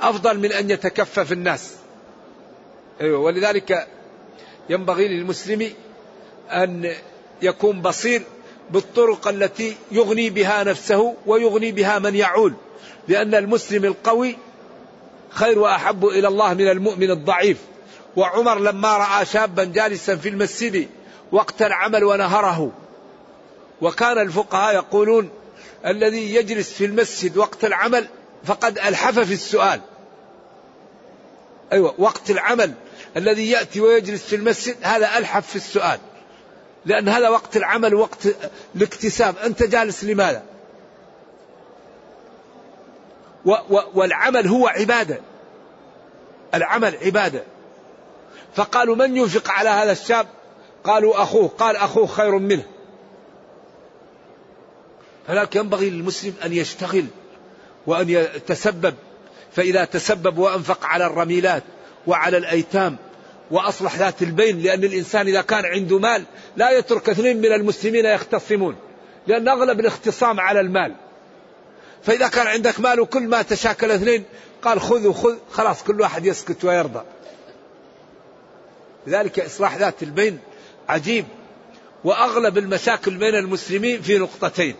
أفضل 0.00 0.38
من 0.38 0.52
أن 0.52 0.70
يتكفف 0.70 1.32
الناس. 1.32 1.74
أيوة 3.00 3.18
ولذلك 3.18 3.88
ينبغي 4.70 5.08
للمسلم 5.08 5.72
أن 6.50 6.94
يكون 7.42 7.82
بصير 7.82 8.22
بالطرق 8.70 9.28
التي 9.28 9.76
يغني 9.92 10.30
بها 10.30 10.64
نفسه 10.64 11.16
ويغني 11.26 11.72
بها 11.72 11.98
من 11.98 12.14
يعول 12.14 12.54
لأن 13.08 13.34
المسلم 13.34 13.84
القوي 13.84 14.36
خير 15.30 15.58
وأحب 15.58 16.06
إلى 16.06 16.28
الله 16.28 16.54
من 16.54 16.68
المؤمن 16.68 17.10
الضعيف. 17.10 17.58
وعمر 18.16 18.58
لما 18.58 18.96
رأى 18.96 19.24
شابا 19.24 19.64
جالسا 19.64 20.16
في 20.16 20.28
المسجد 20.28 20.88
وقت 21.32 21.62
العمل 21.62 22.04
ونهره 22.04 22.72
وكان 23.82 24.18
الفقهاء 24.18 24.74
يقولون 24.74 25.30
الذي 25.86 26.34
يجلس 26.34 26.72
في 26.72 26.84
المسجد 26.84 27.36
وقت 27.36 27.64
العمل 27.64 28.06
فقد 28.44 28.78
ألحف 28.78 29.18
في 29.18 29.32
السؤال. 29.32 29.80
أيوة 31.72 31.94
وقت 31.98 32.30
العمل 32.30 32.72
الذي 33.16 33.50
يأتي 33.50 33.80
ويجلس 33.80 34.22
في 34.22 34.36
المسجد 34.36 34.76
هذا 34.82 35.18
ألحف 35.18 35.46
في 35.46 35.56
السؤال. 35.56 35.98
لأن 36.84 37.08
هذا 37.08 37.28
وقت 37.28 37.56
العمل 37.56 37.94
وقت 37.94 38.28
الاكتساب. 38.76 39.34
أنت 39.38 39.62
جالس 39.62 40.04
لماذا؟ 40.04 40.42
و 43.44 43.50
و 43.50 43.80
والعمل 43.94 44.46
هو 44.46 44.66
عبادة. 44.66 45.20
العمل 46.54 46.96
عبادة. 47.04 47.42
فقالوا 48.54 48.96
من 48.96 49.16
ينفق 49.16 49.50
على 49.50 49.68
هذا 49.68 49.92
الشاب؟ 49.92 50.26
قالوا 50.84 51.22
أخوه. 51.22 51.48
قال 51.48 51.76
أخوه 51.76 52.06
خير 52.06 52.38
منه. 52.38 52.64
فلذلك 55.26 55.56
ينبغي 55.56 55.90
للمسلم 55.90 56.34
أن 56.44 56.52
يشتغل 56.52 57.06
وأن 57.86 58.08
يتسبب 58.08 58.94
فإذا 59.52 59.84
تسبب 59.84 60.38
وأنفق 60.38 60.86
على 60.86 61.06
الرميلات 61.06 61.62
وعلى 62.06 62.36
الأيتام 62.36 62.96
وأصلح 63.50 63.96
ذات 63.96 64.22
البين 64.22 64.62
لأن 64.62 64.84
الإنسان 64.84 65.26
إذا 65.26 65.42
كان 65.42 65.64
عنده 65.64 65.98
مال 65.98 66.24
لا 66.56 66.70
يترك 66.70 67.08
اثنين 67.08 67.36
من 67.36 67.52
المسلمين 67.52 68.04
يختصمون 68.04 68.76
لأن 69.26 69.48
أغلب 69.48 69.80
الاختصام 69.80 70.40
على 70.40 70.60
المال. 70.60 70.94
فإذا 72.02 72.28
كان 72.28 72.46
عندك 72.46 72.80
مال 72.80 73.00
وكل 73.00 73.22
ما 73.22 73.42
تشاكل 73.42 73.90
اثنين 73.90 74.24
قال 74.62 74.80
خذ 74.80 75.06
وخذ 75.06 75.36
خلاص 75.52 75.82
كل 75.82 76.00
واحد 76.00 76.26
يسكت 76.26 76.64
ويرضى. 76.64 77.02
لذلك 79.06 79.40
إصلاح 79.40 79.76
ذات 79.76 80.02
البين 80.02 80.38
عجيب 80.88 81.24
وأغلب 82.04 82.58
المشاكل 82.58 83.14
بين 83.16 83.34
المسلمين 83.34 84.02
في 84.02 84.18
نقطتين. 84.18 84.74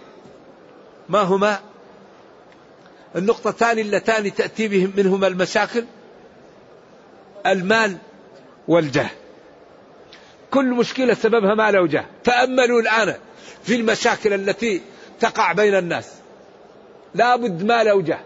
ما 1.09 1.21
هما؟ 1.21 1.61
النقطتان 3.16 3.78
اللتان 3.78 4.35
تأتي 4.35 4.69
بهم 4.69 4.92
منهما 4.97 5.26
المشاكل 5.26 5.85
المال 7.47 7.97
والجاه. 8.69 9.11
كل 10.50 10.71
مشكلة 10.71 11.14
سببها 11.14 11.54
مال 11.54 11.78
وجاه 11.78 12.04
تأملوا 12.25 12.81
الآن 12.81 13.14
في 13.62 13.75
المشاكل 13.75 14.33
التي 14.33 14.83
تقع 15.21 15.52
بين 15.52 15.75
الناس. 15.75 16.12
لا 17.14 17.37
بد 17.37 17.62
مال 17.62 17.90
وجاه 17.90 18.21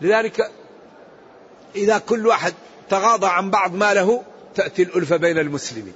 لذلك 0.00 0.50
إذا 1.76 1.98
كل 1.98 2.26
واحد 2.26 2.54
تغاضى 2.90 3.26
عن 3.26 3.50
بعض 3.50 3.74
ماله 3.74 4.22
تأتي 4.54 4.82
الألفة 4.82 5.16
بين 5.16 5.38
المسلمين. 5.38 5.94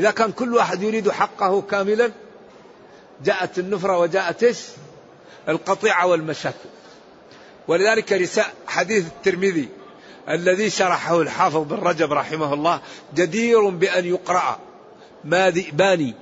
إذا 0.00 0.10
كان 0.10 0.32
كل 0.32 0.54
واحد 0.54 0.82
يريد 0.82 1.10
حقه 1.10 1.62
كاملا 1.62 2.10
جاءت 3.24 3.58
النفرة 3.58 3.98
وجاءت 3.98 4.42
إيش؟ 4.42 4.58
القطيعة 5.48 6.06
والمشاكل. 6.06 6.68
ولذلك 7.68 8.12
رساء 8.12 8.52
حديث 8.66 9.06
الترمذي 9.06 9.68
الذي 10.28 10.70
شرحه 10.70 11.20
الحافظ 11.20 11.56
بن 11.56 11.76
رجب 11.76 12.12
رحمه 12.12 12.54
الله 12.54 12.80
جدير 13.14 13.68
بأن 13.68 14.04
يقرأ 14.04 14.58
ما 15.24 15.50
ذئبان 15.50 16.14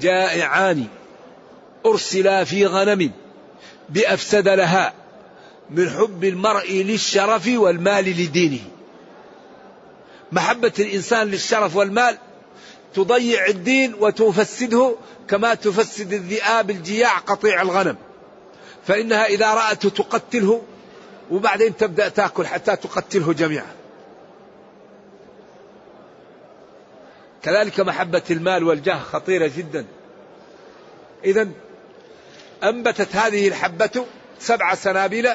جائعان 0.00 0.86
أرسلا 1.86 2.44
في 2.44 2.66
غنم 2.66 3.10
بأفسد 3.88 4.48
لها 4.48 4.92
من 5.70 5.90
حب 5.90 6.24
المرء 6.24 6.72
للشرف 6.72 7.48
والمال 7.48 8.04
لدينه. 8.04 8.60
محبة 10.32 10.72
الإنسان 10.78 11.26
للشرف 11.26 11.76
والمال 11.76 12.18
تضيع 12.94 13.46
الدين 13.46 13.94
وتفسده 13.94 14.94
كما 15.28 15.54
تفسد 15.54 16.12
الذئاب 16.12 16.70
الجياع 16.70 17.18
قطيع 17.18 17.62
الغنم. 17.62 17.96
فإنها 18.86 19.24
إذا 19.24 19.54
رأته 19.54 19.88
تقتله 19.88 20.62
وبعدين 21.30 21.76
تبدأ 21.76 22.08
تأكل 22.08 22.46
حتى 22.46 22.76
تقتله 22.76 23.32
جميعا. 23.32 23.74
كذلك 27.42 27.80
محبة 27.80 28.22
المال 28.30 28.64
والجاه 28.64 28.98
خطيرة 28.98 29.50
جدا. 29.56 29.86
إذا 31.24 31.48
أنبتت 32.64 33.16
هذه 33.16 33.48
الحبة 33.48 34.06
سبع 34.38 34.74
سنابل 34.74 35.28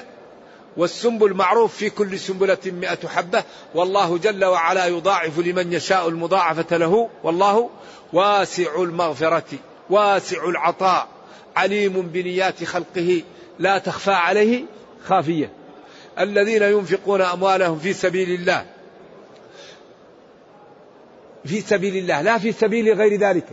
والسنبل 0.78 1.34
معروف 1.34 1.78
في 1.78 1.90
كل 1.90 2.20
سنبلة 2.20 2.58
مئة 2.66 3.08
حبة 3.08 3.44
والله 3.76 4.18
جل 4.18 4.46
وعلا 4.46 4.86
يضاعف 4.86 5.40
لمن 5.40 5.74
يشاء 5.74 6.10
المضاعفة 6.10 6.78
له 6.78 7.10
والله 7.24 7.70
واسع 8.14 8.82
المغفرة 8.82 9.60
واسع 9.90 10.50
العطاء 10.50 11.08
عليم 11.56 12.02
بنيات 12.02 12.64
خلقه 12.64 13.24
لا 13.60 13.78
تخفى 13.78 14.12
عليه 14.12 14.64
خافية. 15.06 15.52
الذين 16.20 16.64
ينفقون 16.64 17.22
أموالهم 17.22 17.80
في 17.80 17.94
سبيل 17.94 18.30
الله 18.30 18.66
في 21.46 21.62
سبيل 21.62 21.98
الله 21.98 22.22
لا 22.22 22.38
في 22.38 22.52
سبيل 22.52 22.94
غير 22.94 23.20
ذلك. 23.20 23.46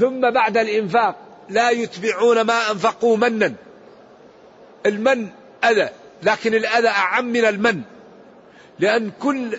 ثم 0.00 0.30
بعد 0.30 0.56
الإنفاق 0.56 1.16
لا 1.48 1.70
يتبعون 1.70 2.40
ما 2.40 2.70
أنفقوا 2.70 3.16
منا. 3.16 3.54
المن 4.86 5.28
أذى. 5.64 5.88
لكن 6.22 6.54
الأذى 6.54 6.88
أعم 6.88 7.24
من 7.24 7.44
المن. 7.44 7.82
لأن 8.78 9.10
كل 9.20 9.58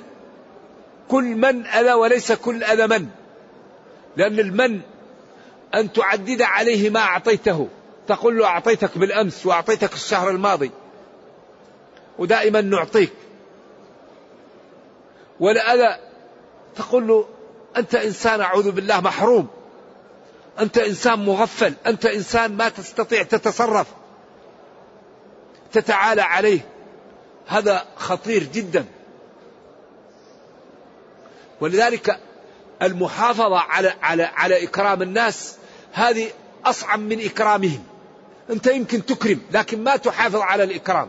كل 1.08 1.24
من 1.24 1.66
أذى 1.66 1.94
وليس 1.94 2.32
كل 2.32 2.64
أذى 2.64 2.88
من. 2.88 3.08
لأن 4.18 4.40
المن 4.40 4.82
أن 5.76 5.94
تعدد 5.94 6.42
عليه 6.42 6.90
ما 6.90 7.00
أعطيته. 7.00 7.68
تقول 8.08 8.38
له 8.38 8.46
أعطيتك 8.46 8.98
بالأمس 8.98 9.46
وأعطيتك 9.46 9.94
الشهر 9.94 10.30
الماضي. 10.30 10.72
ودائما 12.20 12.62
نعطيك. 12.62 13.14
والأذى 15.40 15.98
تقول 16.76 17.08
له 17.08 17.26
أنت 17.78 17.96
إنسان 17.96 18.42
أعوذ 18.42 18.72
بالله 18.72 19.02
محروم. 19.02 19.48
أنت 20.60 20.78
إنسان 20.78 21.26
مغفل. 21.26 21.74
أنت 21.88 22.06
إنسان 22.06 22.58
ما 22.58 22.70
تستطيع 22.70 23.24
تتصرف. 23.24 23.88
تتعالى 25.72 26.22
عليه. 26.22 26.60
هذا 27.48 27.86
خطير 27.96 28.44
جدا. 28.44 28.86
ولذلك 31.62 32.20
المحافظة 32.82 33.60
على 33.60 33.94
على 34.02 34.24
على 34.24 34.64
إكرام 34.64 35.02
الناس 35.02 35.56
هذه 35.94 36.28
أصعب 36.66 37.00
من 37.00 37.26
إكرامهم. 37.26 37.84
أنت 38.50 38.68
يمكن 38.68 39.06
تكرم 39.06 39.42
لكن 39.52 39.84
ما 39.84 39.96
تحافظ 39.96 40.40
على 40.40 40.64
الإكرام. 40.64 41.08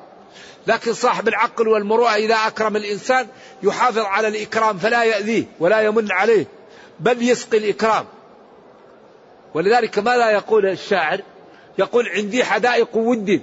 لكن 0.67 0.95
صاحب 0.95 1.29
العقل 1.29 1.69
والمروءة 1.69 2.15
إذا 2.15 2.35
أكرم 2.35 2.77
الإنسان 2.77 3.27
يحافظ 3.63 3.99
على 3.99 4.29
الإكرام 4.29 4.79
فلا 4.79 5.05
يأذيه 5.05 5.45
ولا 5.61 5.81
يمن 5.81 6.13
عليه 6.13 6.47
بل 7.01 7.23
يسقي 7.23 7.59
الإكرام. 7.59 8.07
ولذلك 9.55 9.99
ماذا 9.99 10.31
يقول 10.31 10.67
الشاعر 10.67 11.21
يقول 11.79 12.09
عندي 12.09 12.45
حدائق 12.45 12.97
ود. 12.97 13.43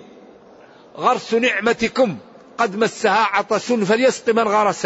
غرس 0.98 1.34
نعمتكم. 1.34 2.18
قد 2.58 2.76
مسها 2.76 3.12
عطش 3.12 3.66
فليسق 3.66 4.30
من 4.30 4.48
غرس. 4.48 4.86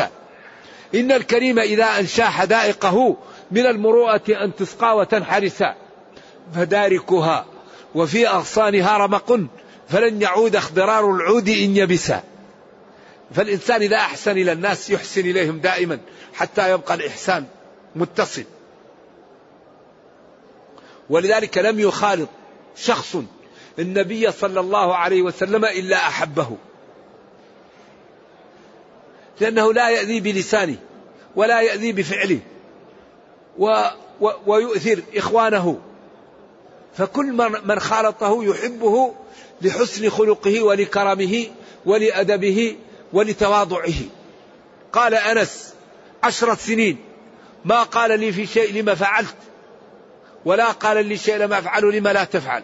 إن 0.95 1.11
الكريم 1.11 1.59
إذا 1.59 1.85
أنشا 1.85 2.25
حدائقه 2.25 3.17
من 3.51 3.65
المروءة 3.65 4.21
أن 4.29 4.55
تسقى 4.55 4.97
وتنحرس. 4.97 5.63
فداركها. 6.55 7.45
وفي 7.95 8.27
أغصانها 8.27 8.97
رمق. 8.97 9.39
فلن 9.89 10.21
يعود 10.21 10.55
اخضرار 10.55 11.15
العود 11.15 11.49
إن 11.49 11.77
يبسا 11.77 12.23
فالإنسان 13.35 13.81
إذا 13.81 13.97
أحسن 13.97 14.31
إلى 14.31 14.51
الناس 14.51 14.89
يحسن 14.89 15.21
إليهم 15.21 15.59
دائما 15.59 15.99
حتى 16.33 16.71
يبقى 16.71 16.93
الإحسان 16.93 17.45
متصل. 17.95 18.43
ولذلك 21.09 21.57
لم 21.57 21.79
يخالط 21.79 22.29
شخص 22.75 23.17
النبي 23.79 24.31
صلى 24.31 24.59
الله 24.59 24.95
عليه 24.95 25.21
وسلم 25.21 25.65
إلا 25.65 25.97
أحبه. 25.97 26.57
لأنه 29.41 29.73
لا 29.73 29.89
يأذي 29.89 30.19
بلسانه 30.19 30.75
ولا 31.35 31.61
يأذي 31.61 31.91
بفعله 31.91 32.39
و 33.57 33.83
و 34.21 34.29
ويؤثر 34.45 35.01
إخوانه. 35.15 35.79
فكل 36.97 37.51
من 37.65 37.79
خالطه 37.79 38.43
يحبه 38.43 39.13
لحسن 39.61 40.09
خلقه 40.09 40.63
ولكرمه 40.63 41.45
ولأدبه 41.85 42.75
ولتواضعه. 43.13 43.93
قال 44.93 45.13
أنس 45.13 45.73
عشرة 46.23 46.55
سنين 46.55 46.97
ما 47.65 47.83
قال 47.83 48.19
لي 48.19 48.31
في 48.31 48.45
شيء 48.45 48.81
لما 48.81 48.95
فعلت 48.95 49.35
ولا 50.45 50.71
قال 50.71 51.05
لي 51.05 51.17
شيء 51.17 51.37
لم 51.37 51.53
أفعله 51.53 51.91
لما 51.91 52.13
لا 52.13 52.23
تفعل. 52.23 52.63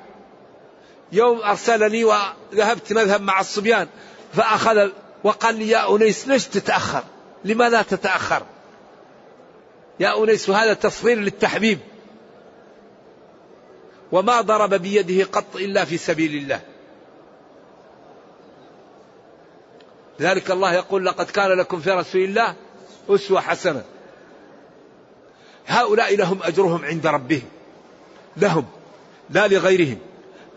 يوم 1.12 1.42
أرسلني 1.42 2.04
وذهبت 2.04 2.94
نذهب 2.94 3.22
مع 3.22 3.40
الصبيان 3.40 3.88
فأخذ 4.34 4.90
وقال 5.24 5.56
لي 5.56 5.70
يا 5.70 5.96
أنيس 5.96 6.28
ليش 6.28 6.48
تتأخر؟ 6.48 7.04
لماذا 7.46 7.82
تتأخر؟ 7.82 8.44
يا 10.00 10.24
أنيس 10.24 10.50
وهذا 10.50 10.74
تصغير 10.74 11.18
للتحبيب. 11.18 11.80
وما 14.12 14.42
ضرب 14.42 14.74
بيده 14.74 15.26
قط 15.32 15.56
إلا 15.56 15.86
في 15.86 15.98
سبيل 15.98 16.36
الله. 16.36 16.62
لذلك 20.20 20.52
الله 20.52 20.74
يقول 20.74 21.06
لقد 21.06 21.26
كان 21.26 21.52
لكم 21.52 21.80
في 21.80 21.92
رسول 21.92 22.22
الله 22.22 22.56
أسوة 23.10 23.42
حسنة. 23.42 23.84
هؤلاء 25.68 26.16
لهم 26.16 26.40
أجرهم 26.44 26.86
عند 26.86 27.08
ربهم 27.08 27.50
لهم 28.38 28.66
لا 29.30 29.48
لغيرهم. 29.48 29.98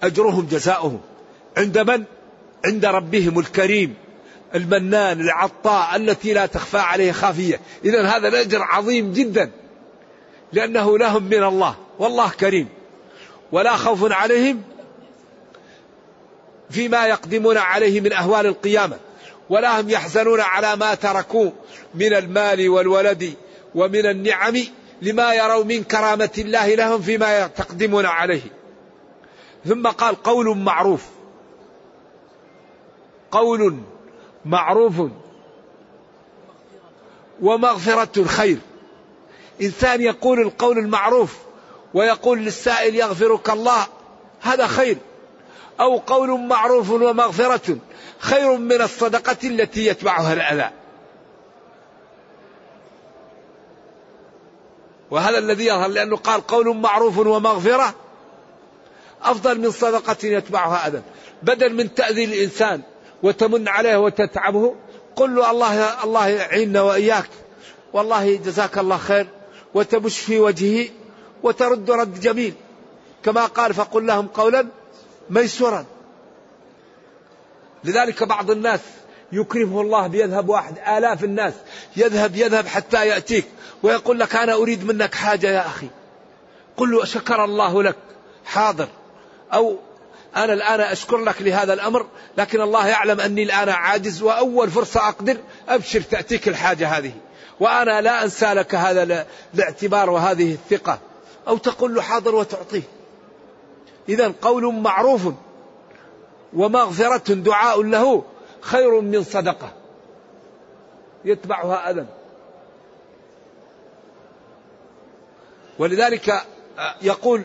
أجرهم 0.03 0.49
جزاؤهم. 0.51 1.01
عند 1.57 1.79
من؟ 1.79 2.05
عند 2.65 2.85
ربهم 2.85 3.39
الكريم 3.39 3.95
المنان 4.55 5.21
العطاء 5.21 5.97
التي 5.97 6.33
لا 6.33 6.47
تخفى 6.47 6.79
عليه 6.79 7.13
خافية. 7.13 7.61
إذا 7.85 8.07
هذا 8.07 8.29
الأجر 8.29 8.63
عظيم 8.63 9.13
جدا 9.13 9.51
لأنه 10.53 10.99
لهم 10.99 11.23
من 11.23 11.45
الله 11.45 11.77
والله 11.99 12.31
كريم. 12.31 12.69
ولا 13.53 13.77
خوف 13.77 14.13
عليهم 14.13 14.63
فيما 16.71 17.07
يقدمون 17.07 17.57
عليه 17.57 18.01
من 18.01 18.13
أهوال 18.13 18.47
القيامة. 18.47 18.97
ولا 19.51 19.81
هم 19.81 19.91
يحزنون 19.91 20.41
على 20.41 20.77
ما 20.77 20.95
تركوا 20.95 21.51
من 21.95 22.15
المال 22.15 22.69
والولد 22.69 23.35
ومن 23.75 24.07
النعم 24.07 24.57
لما 25.03 25.35
يروا 25.35 25.65
من 25.65 25.85
كرامة 25.85 26.31
الله 26.39 26.75
لهم 26.75 27.03
فيما 27.03 27.39
يقدمون 27.39 28.07
عليه. 28.07 28.62
ثم 29.67 29.87
قال 29.87 30.23
قول 30.23 30.59
معروف. 30.59 31.07
قول 33.31 33.79
معروف. 34.45 35.03
ومغفرة 37.43 38.25
خير. 38.25 38.59
إنسان 39.63 40.01
يقول 40.01 40.41
القول 40.41 40.79
المعروف 40.79 41.39
ويقول 41.95 42.39
للسائل 42.39 42.95
يغفرك 42.95 43.51
الله 43.51 43.87
هذا 44.41 44.67
خير. 44.67 44.97
أو 45.81 45.99
قول 45.99 46.41
معروف 46.41 46.91
ومغفرة 46.91 47.79
خير 48.19 48.57
من 48.57 48.83
الصدقة 48.83 49.37
التي 49.45 49.87
يتبعها 49.87 50.33
الأذى. 50.33 50.71
وهذا 55.11 55.39
الذي 55.39 55.67
يظهر 55.67 55.89
لأنه 55.89 56.17
قال 56.17 56.47
قول 56.47 56.77
معروف 56.77 57.19
ومغفرة 57.19 57.95
أفضل 59.25 59.61
من 59.61 59.71
صدقة 59.71 60.17
يتبعها 60.27 60.89
أذى 60.89 61.03
بدل 61.43 61.75
من 61.75 61.95
تأذي 61.95 62.25
الإنسان 62.25 62.83
وتمن 63.23 63.69
عليه 63.69 63.97
وتتعبه 63.97 64.75
قل 65.17 65.35
له 65.35 65.51
الله 65.51 66.05
الله 66.05 66.29
يعيننا 66.29 66.83
وإياك. 66.83 67.29
والله 67.93 68.37
جزاك 68.37 68.79
الله 68.79 68.97
خير 68.97 69.27
وتبش 69.75 70.19
في 70.19 70.39
وجهه 70.39 70.89
وترد 71.43 71.91
رد 71.91 72.21
جميل. 72.21 72.55
كما 73.25 73.47
قال 73.47 73.75
فقل 73.75 74.07
لهم 74.07 74.27
قولا 74.27 74.67
ميسورا. 75.31 75.85
لذلك 77.85 78.23
بعض 78.23 78.51
الناس 78.51 78.81
يكرمه 79.33 79.81
الله 79.81 80.07
بيذهب 80.07 80.49
واحد 80.49 80.79
آلاف 80.99 81.25
الناس 81.25 81.55
يذهب 81.97 82.37
يذهب 82.37 82.67
حتى 82.67 83.07
يأتيك 83.07 83.45
ويقول 83.83 84.19
لك 84.19 84.37
أنا 84.37 84.55
أريد 84.55 84.85
منك 84.85 85.15
حاجة 85.15 85.51
يا 85.51 85.67
أخي. 85.67 85.87
قل 86.77 86.91
له 86.91 87.05
شكر 87.05 87.45
الله 87.45 87.83
لك 87.83 87.97
حاضر. 88.45 88.89
أو 89.55 89.77
أنا 90.37 90.53
الآن 90.53 90.81
أشكر 90.81 91.17
لك 91.17 91.43
لهذا 91.43 91.73
الأمر 91.73 92.07
لكن 92.39 92.61
الله 92.61 92.89
يعلم 92.89 93.21
أني 93.21 93.43
الآن 93.43 93.69
عاجز 93.69 94.23
وأول 94.23 94.71
فرصة 94.71 95.09
أقدر 95.09 95.37
أبشر 95.69 96.01
تأتيك 96.01 96.49
الحاجة 96.49 96.89
هذه. 96.89 97.13
وأنا 97.61 98.01
لا 98.01 98.25
أنسى 98.25 98.55
لك 98.55 98.75
هذا 98.75 99.27
الاعتبار 99.55 100.11
وهذه 100.11 100.53
الثقة. 100.53 100.99
أو 101.49 101.57
تقول 101.57 101.95
له 101.95 102.03
حاضر 102.03 102.35
وتعطيه. 102.35 102.83
إذا 104.09 104.35
قول 104.43 104.75
معروف 104.75 105.23
ومغفرة 106.53 107.35
دعاء 107.35 107.83
له 107.83 108.25
خير 108.61 109.01
من 109.01 109.25
صدقة. 109.25 109.73
يتبعها 111.25 111.91
أذى. 111.91 112.07
ولذلك 115.79 116.43
يقول 117.03 117.45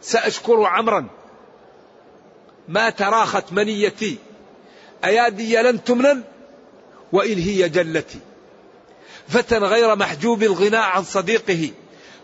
سأشكر 0.00 0.64
عمرا. 0.64 1.21
ما 2.72 2.90
تراخت 2.90 3.52
منيتي. 3.52 4.16
أيادي 5.04 5.56
لن 5.56 5.84
تمنن 5.84 6.22
وإن 7.12 7.38
هي 7.38 7.68
جلتي. 7.68 8.18
فتى 9.28 9.58
غير 9.58 9.96
محجوب 9.96 10.42
الغناء 10.42 10.80
عن 10.80 11.04
صديقه 11.04 11.70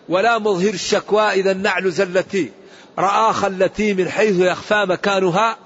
ولا 0.08 0.38
مظهر 0.38 0.74
الشكوى 0.74 1.22
إذا 1.22 1.52
النعل 1.52 1.92
زلتي. 1.92 2.52
رآ 2.98 3.32
خلتي 3.32 3.94
من 3.94 4.10
حيث 4.10 4.40
يخفى 4.40 4.84
مكانها 4.88 5.58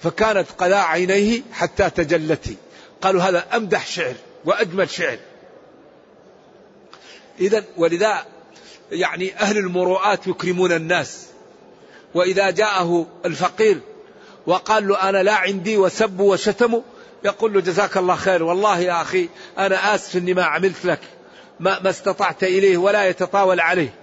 فكانت 0.00 0.46
قلاع 0.58 0.90
عينيه 0.90 1.42
حتى 1.52 1.90
تجلتي. 1.90 2.56
قالوا 3.02 3.22
هذا 3.22 3.46
أمدح 3.56 3.86
شعر 3.86 4.14
وأجمل 4.44 4.90
شعر. 4.90 5.18
إذا 7.40 7.64
ولذا 7.76 8.24
يعني 8.92 9.36
أهل 9.36 9.58
المروءات 9.58 10.26
يكرمون 10.26 10.72
الناس. 10.72 11.26
وإذا 12.14 12.50
جاءه 12.50 13.06
الفقير 13.24 13.80
وقال 14.46 14.88
له 14.88 15.08
أنا 15.08 15.22
لا 15.22 15.34
عندي 15.34 15.78
وسبوا 15.78 16.32
وشتموا 16.32 16.80
يقول 17.24 17.52
له 17.52 17.60
جزاك 17.60 17.96
الله 17.96 18.16
خير. 18.16 18.42
والله 18.42 18.78
يا 18.78 19.02
أخي 19.02 19.28
أنا 19.58 19.94
آسف 19.94 20.16
أني 20.16 20.34
ما 20.34 20.44
عملت 20.44 20.84
لك 20.84 21.00
ما, 21.60 21.80
ما 21.82 21.90
استطعت 21.90 22.44
إليه 22.44 22.76
ولا 22.76 23.08
يتطاول 23.08 23.60
عليه. 23.60 23.94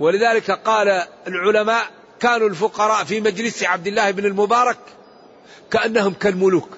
ولذلك 0.00 0.50
قال 0.50 1.02
العلماء 1.26 1.86
كانوا 2.20 2.48
الفقراء 2.48 3.04
في 3.04 3.20
مجلس 3.20 3.62
عبد 3.62 3.86
الله 3.86 4.10
بن 4.10 4.24
المبارك 4.24 4.78
كأنهم 5.70 6.12
كالملوك. 6.12 6.68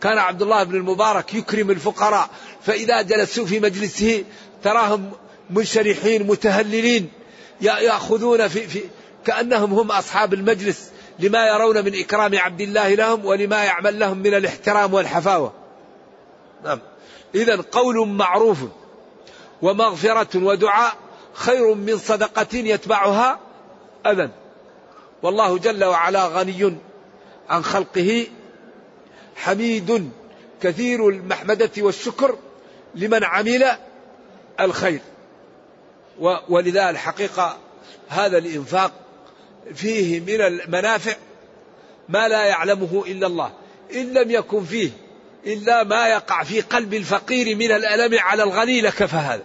كان 0.00 0.18
عبد 0.18 0.42
الله 0.42 0.62
بن 0.62 0.74
المبارك 0.74 1.34
يكرم 1.34 1.70
الفقراء 1.70 2.30
فإذا 2.62 3.02
جلسوا 3.02 3.46
في 3.46 3.60
مجلسه 3.60 4.24
تراهم 4.64 5.10
منشرحين 5.50 6.26
متهللين 6.26 7.10
يأخذون 7.60 8.48
في, 8.48 8.66
في 8.66 8.80
كأنهم 9.24 9.72
هم 9.74 9.90
أصحاب 9.90 10.34
المجلس. 10.34 10.91
لما 11.18 11.46
يرون 11.46 11.84
من 11.84 11.98
إكرام 11.98 12.38
عبد 12.38 12.60
الله 12.60 12.94
لهم 12.94 13.26
ولما 13.26 13.64
يعمل 13.64 13.98
لهم 13.98 14.18
من 14.18 14.34
الاحترام 14.34 14.94
والحفاوة. 14.94 15.52
نعم. 16.64 16.78
إذا 17.34 17.56
قول 17.72 18.08
معروف 18.08 18.58
ومغفرة 19.62 20.44
ودعاء 20.44 20.94
خير 21.32 21.74
من 21.74 21.98
صدقة 21.98 22.56
يتبعها 22.56 23.38
أذى 24.06 24.30
والله 25.22 25.58
جل 25.58 25.84
وعلا 25.84 26.26
غني 26.26 26.76
عن 27.50 27.64
خلقه 27.64 28.26
حميد 29.36 30.10
كثير 30.62 31.08
المحمدة 31.08 31.70
والشكر 31.78 32.36
لمن 32.94 33.24
عمل 33.24 33.66
الخير. 34.60 35.00
ولذا 36.48 36.90
الحقيقة 36.90 37.58
هذا 38.08 38.38
الإنفاق 38.38 38.92
فيه 39.74 40.20
من 40.20 40.40
المنافع 40.40 41.14
ما 42.08 42.28
لا 42.28 42.44
يعلمه 42.44 43.04
إلا 43.06 43.26
الله. 43.26 43.52
إن 43.94 44.12
لم 44.12 44.30
يكن 44.30 44.64
فيه 44.64 44.90
إلا 45.46 45.84
ما 45.84 46.08
يقع 46.08 46.42
في 46.42 46.60
قلب 46.60 46.94
الفقير 46.94 47.56
من 47.56 47.72
الألم 47.72 48.18
على 48.18 48.42
الغني 48.42 48.80
لكفى 48.80 49.16
هذا. 49.16 49.42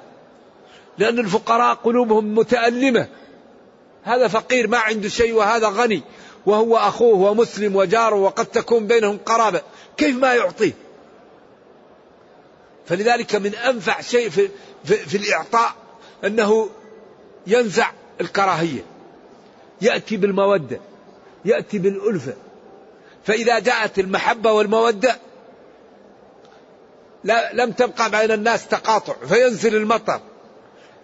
لأن 0.97 1.19
الفقراء 1.19 1.75
قلوبهم 1.75 2.36
متألمة. 2.36 3.08
هذا 4.03 4.27
فقير 4.27 4.67
ما 4.67 4.77
عنده 4.77 5.10
شيء 5.10 5.34
وهذا 5.34 5.67
غني. 5.67 6.01
وهو 6.45 6.77
أخوه 6.77 7.32
ومسلم 7.32 7.75
وجاره 7.75 8.15
وقد 8.15 8.45
تكون 8.45 8.88
بينهم 8.88 9.17
قرابة. 9.17 9.62
كيف 9.97 10.15
ما 10.15 10.34
يعطيه؟ 10.34 10.73
فلذلك 12.86 13.36
من 13.36 13.56
أنفع 13.56 14.01
شيء 14.01 14.30
في, 14.30 14.49
في, 14.86 14.95
في 14.95 15.17
الإعطاء 15.17 15.75
أنه 16.25 16.69
ينزع 17.47 17.91
الكراهية. 18.21 18.96
يأتي 19.81 20.17
بالمودة 20.17 20.79
يأتي 21.45 21.77
بالألفة. 21.77 22.33
فإذا 23.23 23.59
جاءت 23.59 23.99
المحبة 23.99 24.51
والمودة 24.51 25.15
لا 27.23 27.53
لم 27.53 27.71
تبقى 27.71 28.11
بين 28.11 28.31
الناس 28.31 28.67
تقاطع 28.67 29.13
فينزل 29.27 29.75
المطر 29.75 30.19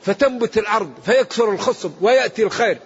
فتنبت 0.01 0.57
الأرض 0.57 0.91
فيكثر 1.05 1.51
الخصب 1.51 1.91
ويأتي 2.01 2.43
الخير. 2.43 2.77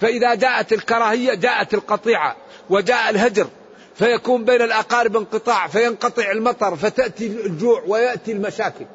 فإذا 0.00 0.34
جاءت 0.34 0.72
الكراهية 0.72 1.34
جاءت 1.34 1.74
القطيعة 1.74 2.36
وجاء 2.70 3.10
الهجر 3.10 3.46
فيكون 3.94 4.44
بين 4.44 4.62
الأقارب 4.62 5.16
انقطاع 5.16 5.66
فينقطع 5.68 6.30
المطر 6.30 6.76
فتأتي 6.76 7.26
الجوع 7.26 7.82
ويأتي 7.86 8.32
المشاكل. 8.32 8.86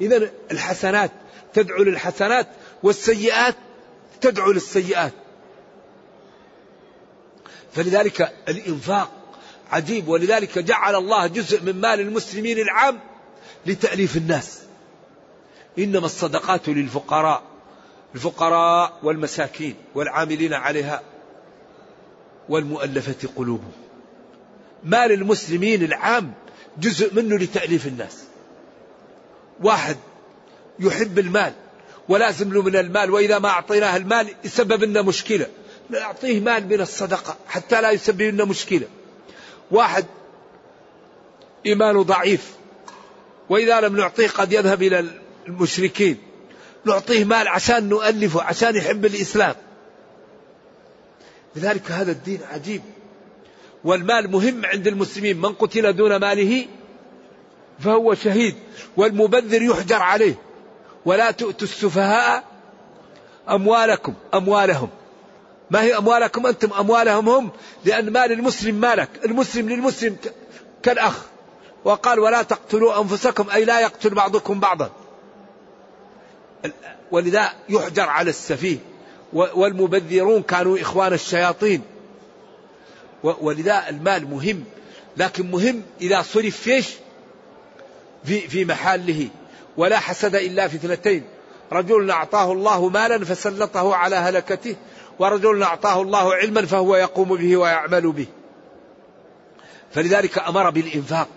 إذا 0.00 0.30
الحسنات 0.50 1.10
تدعو 1.54 1.82
للحسنات 1.82 2.46
والسيئات 2.82 3.54
تدعو 4.20 4.52
للسيئات. 4.52 5.12
فلذلك 7.72 8.34
الإنفاق 8.48 9.10
عجيب 9.70 10.08
ولذلك 10.08 10.58
جعل 10.58 10.94
الله 10.94 11.26
جزء 11.26 11.62
من 11.62 11.80
مال 11.80 12.00
المسلمين 12.00 12.58
العام 12.58 13.00
لتأليف 13.66 14.16
الناس. 14.16 14.60
إنما 15.78 16.06
الصدقات 16.06 16.68
للفقراء 16.68 17.42
الفقراء 18.14 18.98
والمساكين 19.02 19.74
والعاملين 19.94 20.54
عليها 20.54 21.02
والمؤلفة 22.48 23.28
قلوبهم. 23.36 23.72
مال 24.84 25.12
المسلمين 25.12 25.82
العام 25.82 26.32
جزء 26.78 27.14
منه 27.14 27.38
لتأليف 27.38 27.86
الناس. 27.86 28.24
واحد 29.60 29.96
يحب 30.78 31.18
المال. 31.18 31.52
ولازم 32.10 32.52
له 32.52 32.62
من 32.62 32.76
المال 32.76 33.10
وإذا 33.10 33.38
ما 33.38 33.48
أعطيناه 33.48 33.96
المال 33.96 34.28
يسبب 34.44 34.84
لنا 34.84 35.02
مشكلة. 35.02 35.46
نعطيه 35.90 36.40
مال 36.40 36.66
من 36.66 36.80
الصدقة 36.80 37.36
حتى 37.46 37.80
لا 37.80 37.90
يسبب 37.90 38.22
لنا 38.22 38.44
مشكلة. 38.44 38.86
واحد 39.70 40.04
إيمانه 41.66 42.02
ضعيف. 42.02 42.52
وإذا 43.48 43.80
لم 43.80 43.96
نعطيه 43.96 44.28
قد 44.28 44.52
يذهب 44.52 44.82
إلى 44.82 45.04
المشركين. 45.48 46.16
نعطيه 46.84 47.24
مال 47.24 47.48
عشان 47.48 47.88
نؤلفه 47.88 48.42
عشان 48.42 48.76
يحب 48.76 49.04
الإسلام. 49.04 49.54
لذلك 51.56 51.90
هذا 51.90 52.12
الدين 52.12 52.40
عجيب. 52.52 52.82
والمال 53.84 54.30
مهم 54.30 54.66
عند 54.66 54.86
المسلمين. 54.86 55.40
من 55.40 55.52
قتل 55.52 55.92
دون 55.92 56.16
ماله 56.16 56.66
فهو 57.78 58.14
شهيد 58.14 58.54
والمبذر 58.96 59.62
يحجر 59.62 60.02
عليه. 60.02 60.49
ولا 61.04 61.30
تؤتوا 61.30 61.68
السفهاء 61.68 62.44
أموالكم 63.48 64.14
أموالهم. 64.34 64.88
ما 65.70 65.82
هي 65.82 65.96
أموالكم 65.96 66.46
أنتم؟ 66.46 66.72
أموالهم 66.72 67.28
هم 67.28 67.50
لأن 67.84 68.10
مال 68.10 68.32
المسلم 68.32 68.74
مالك. 68.74 69.08
المسلم 69.24 69.68
للمسلم 69.68 70.16
كالأخ. 70.82 71.26
وقال 71.84 72.18
ولا 72.18 72.42
تقتلوا 72.42 73.00
أنفسكم 73.00 73.50
أي 73.50 73.64
لا 73.64 73.80
يقتل 73.80 74.14
بعضكم 74.14 74.60
بعضا. 74.60 74.90
ولذا 77.10 77.52
يحجر 77.68 78.08
على 78.08 78.30
السفيه. 78.30 78.78
والمبذرون 79.32 80.42
كانوا 80.42 80.80
إخوان 80.80 81.12
الشياطين. 81.12 81.82
ولذا 83.22 83.88
المال 83.88 84.30
مهم. 84.30 84.64
لكن 85.16 85.50
مهم 85.50 85.82
إذا 86.00 86.22
صرف 86.22 86.56
فيش 86.56 86.88
في, 88.24 88.48
في 88.48 88.64
محله. 88.64 89.28
ولا 89.76 89.98
حسد 89.98 90.34
إلا 90.34 90.68
في 90.68 90.76
اثنتين. 90.76 91.24
رجل 91.72 92.10
أعطاه 92.10 92.52
الله 92.52 92.88
مالا 92.88 93.24
فسلطه 93.24 93.94
على 93.94 94.16
هلكته 94.16 94.76
ورجل 95.18 95.62
أعطاه 95.62 96.02
الله 96.02 96.34
علما 96.34 96.66
فهو 96.66 96.96
يقوم 96.96 97.36
به 97.36 97.56
ويعمل 97.56 98.12
به. 98.12 98.26
فلذلك 99.94 100.38
أمر 100.38 100.70
بالإنفاق 100.70 101.28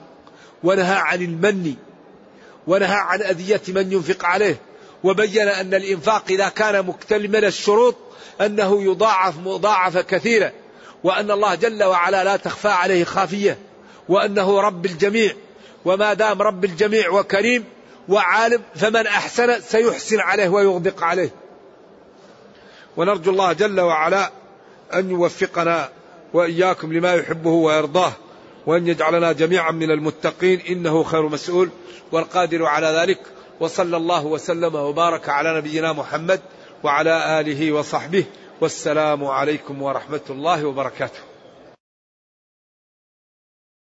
ونهى 0.64 0.96
عن 0.96 1.22
المن 1.22 1.76
ونهى 2.68 2.96
عن 2.96 3.22
أذية 3.22 3.62
من 3.68 3.92
ينفق 3.92 4.26
عليه 4.26 4.56
وبين 5.04 5.48
أن 5.48 5.74
الإنفاق 5.74 6.24
إذا 6.30 6.50
كان 6.50 6.86
مكتمل 6.86 7.46
الشروط 7.46 7.96
أنه 8.42 8.84
يضاعف 8.84 9.38
مضاعفة 9.38 10.02
كثيرة 10.02 10.52
وأن 11.04 11.32
الله 11.32 11.56
جل 11.56 11.84
وعلا 11.84 12.24
لا 12.24 12.38
تخفى 12.38 12.68
عليه 12.68 13.04
خافية 13.04 13.58
وأنه 14.10 14.62
رب 14.62 14.86
الجميع 14.86 15.34
وما 15.86 16.14
دام 16.14 16.42
رب 16.42 16.66
الجميع 16.66 17.10
وكريم 17.10 17.64
وعالم 18.10 18.62
فمن 18.76 19.08
أحسن 19.08 19.62
سيحسن 19.62 20.20
عليه 20.20 20.50
ويغدق 20.50 21.04
عليه. 21.04 21.30
ونرجو 22.98 23.32
الله 23.32 23.54
جل 23.54 23.80
وعلا 23.80 24.32
أن 24.94 25.10
يوفقنا 25.10 25.90
وإياكم 26.34 26.94
لما 26.94 27.14
يحبه 27.14 27.50
ويرضاه 27.50 28.12
وأن 28.66 28.88
يجعلنا 28.88 29.32
جميعا 29.32 29.72
من 29.72 29.92
المتقين 29.92 30.60
إنه 30.70 31.04
خير 31.04 31.30
مسؤول 31.30 31.70
والقادر 32.12 32.66
على 32.66 32.88
ذلك. 32.88 33.20
وصلى 33.60 33.98
الله 33.98 34.26
وسلم 34.26 34.76
وبارك 34.76 35.30
على 35.30 35.58
نبينا 35.58 35.94
محمد 35.94 36.42
وعلى 36.84 37.40
آله 37.40 37.72
وصحبه 37.72 38.26
والسلام 38.62 39.26
عليكم 39.26 39.82
ورحمة 39.82 40.22
الله 40.30 40.66
وبركاته. 40.66 41.33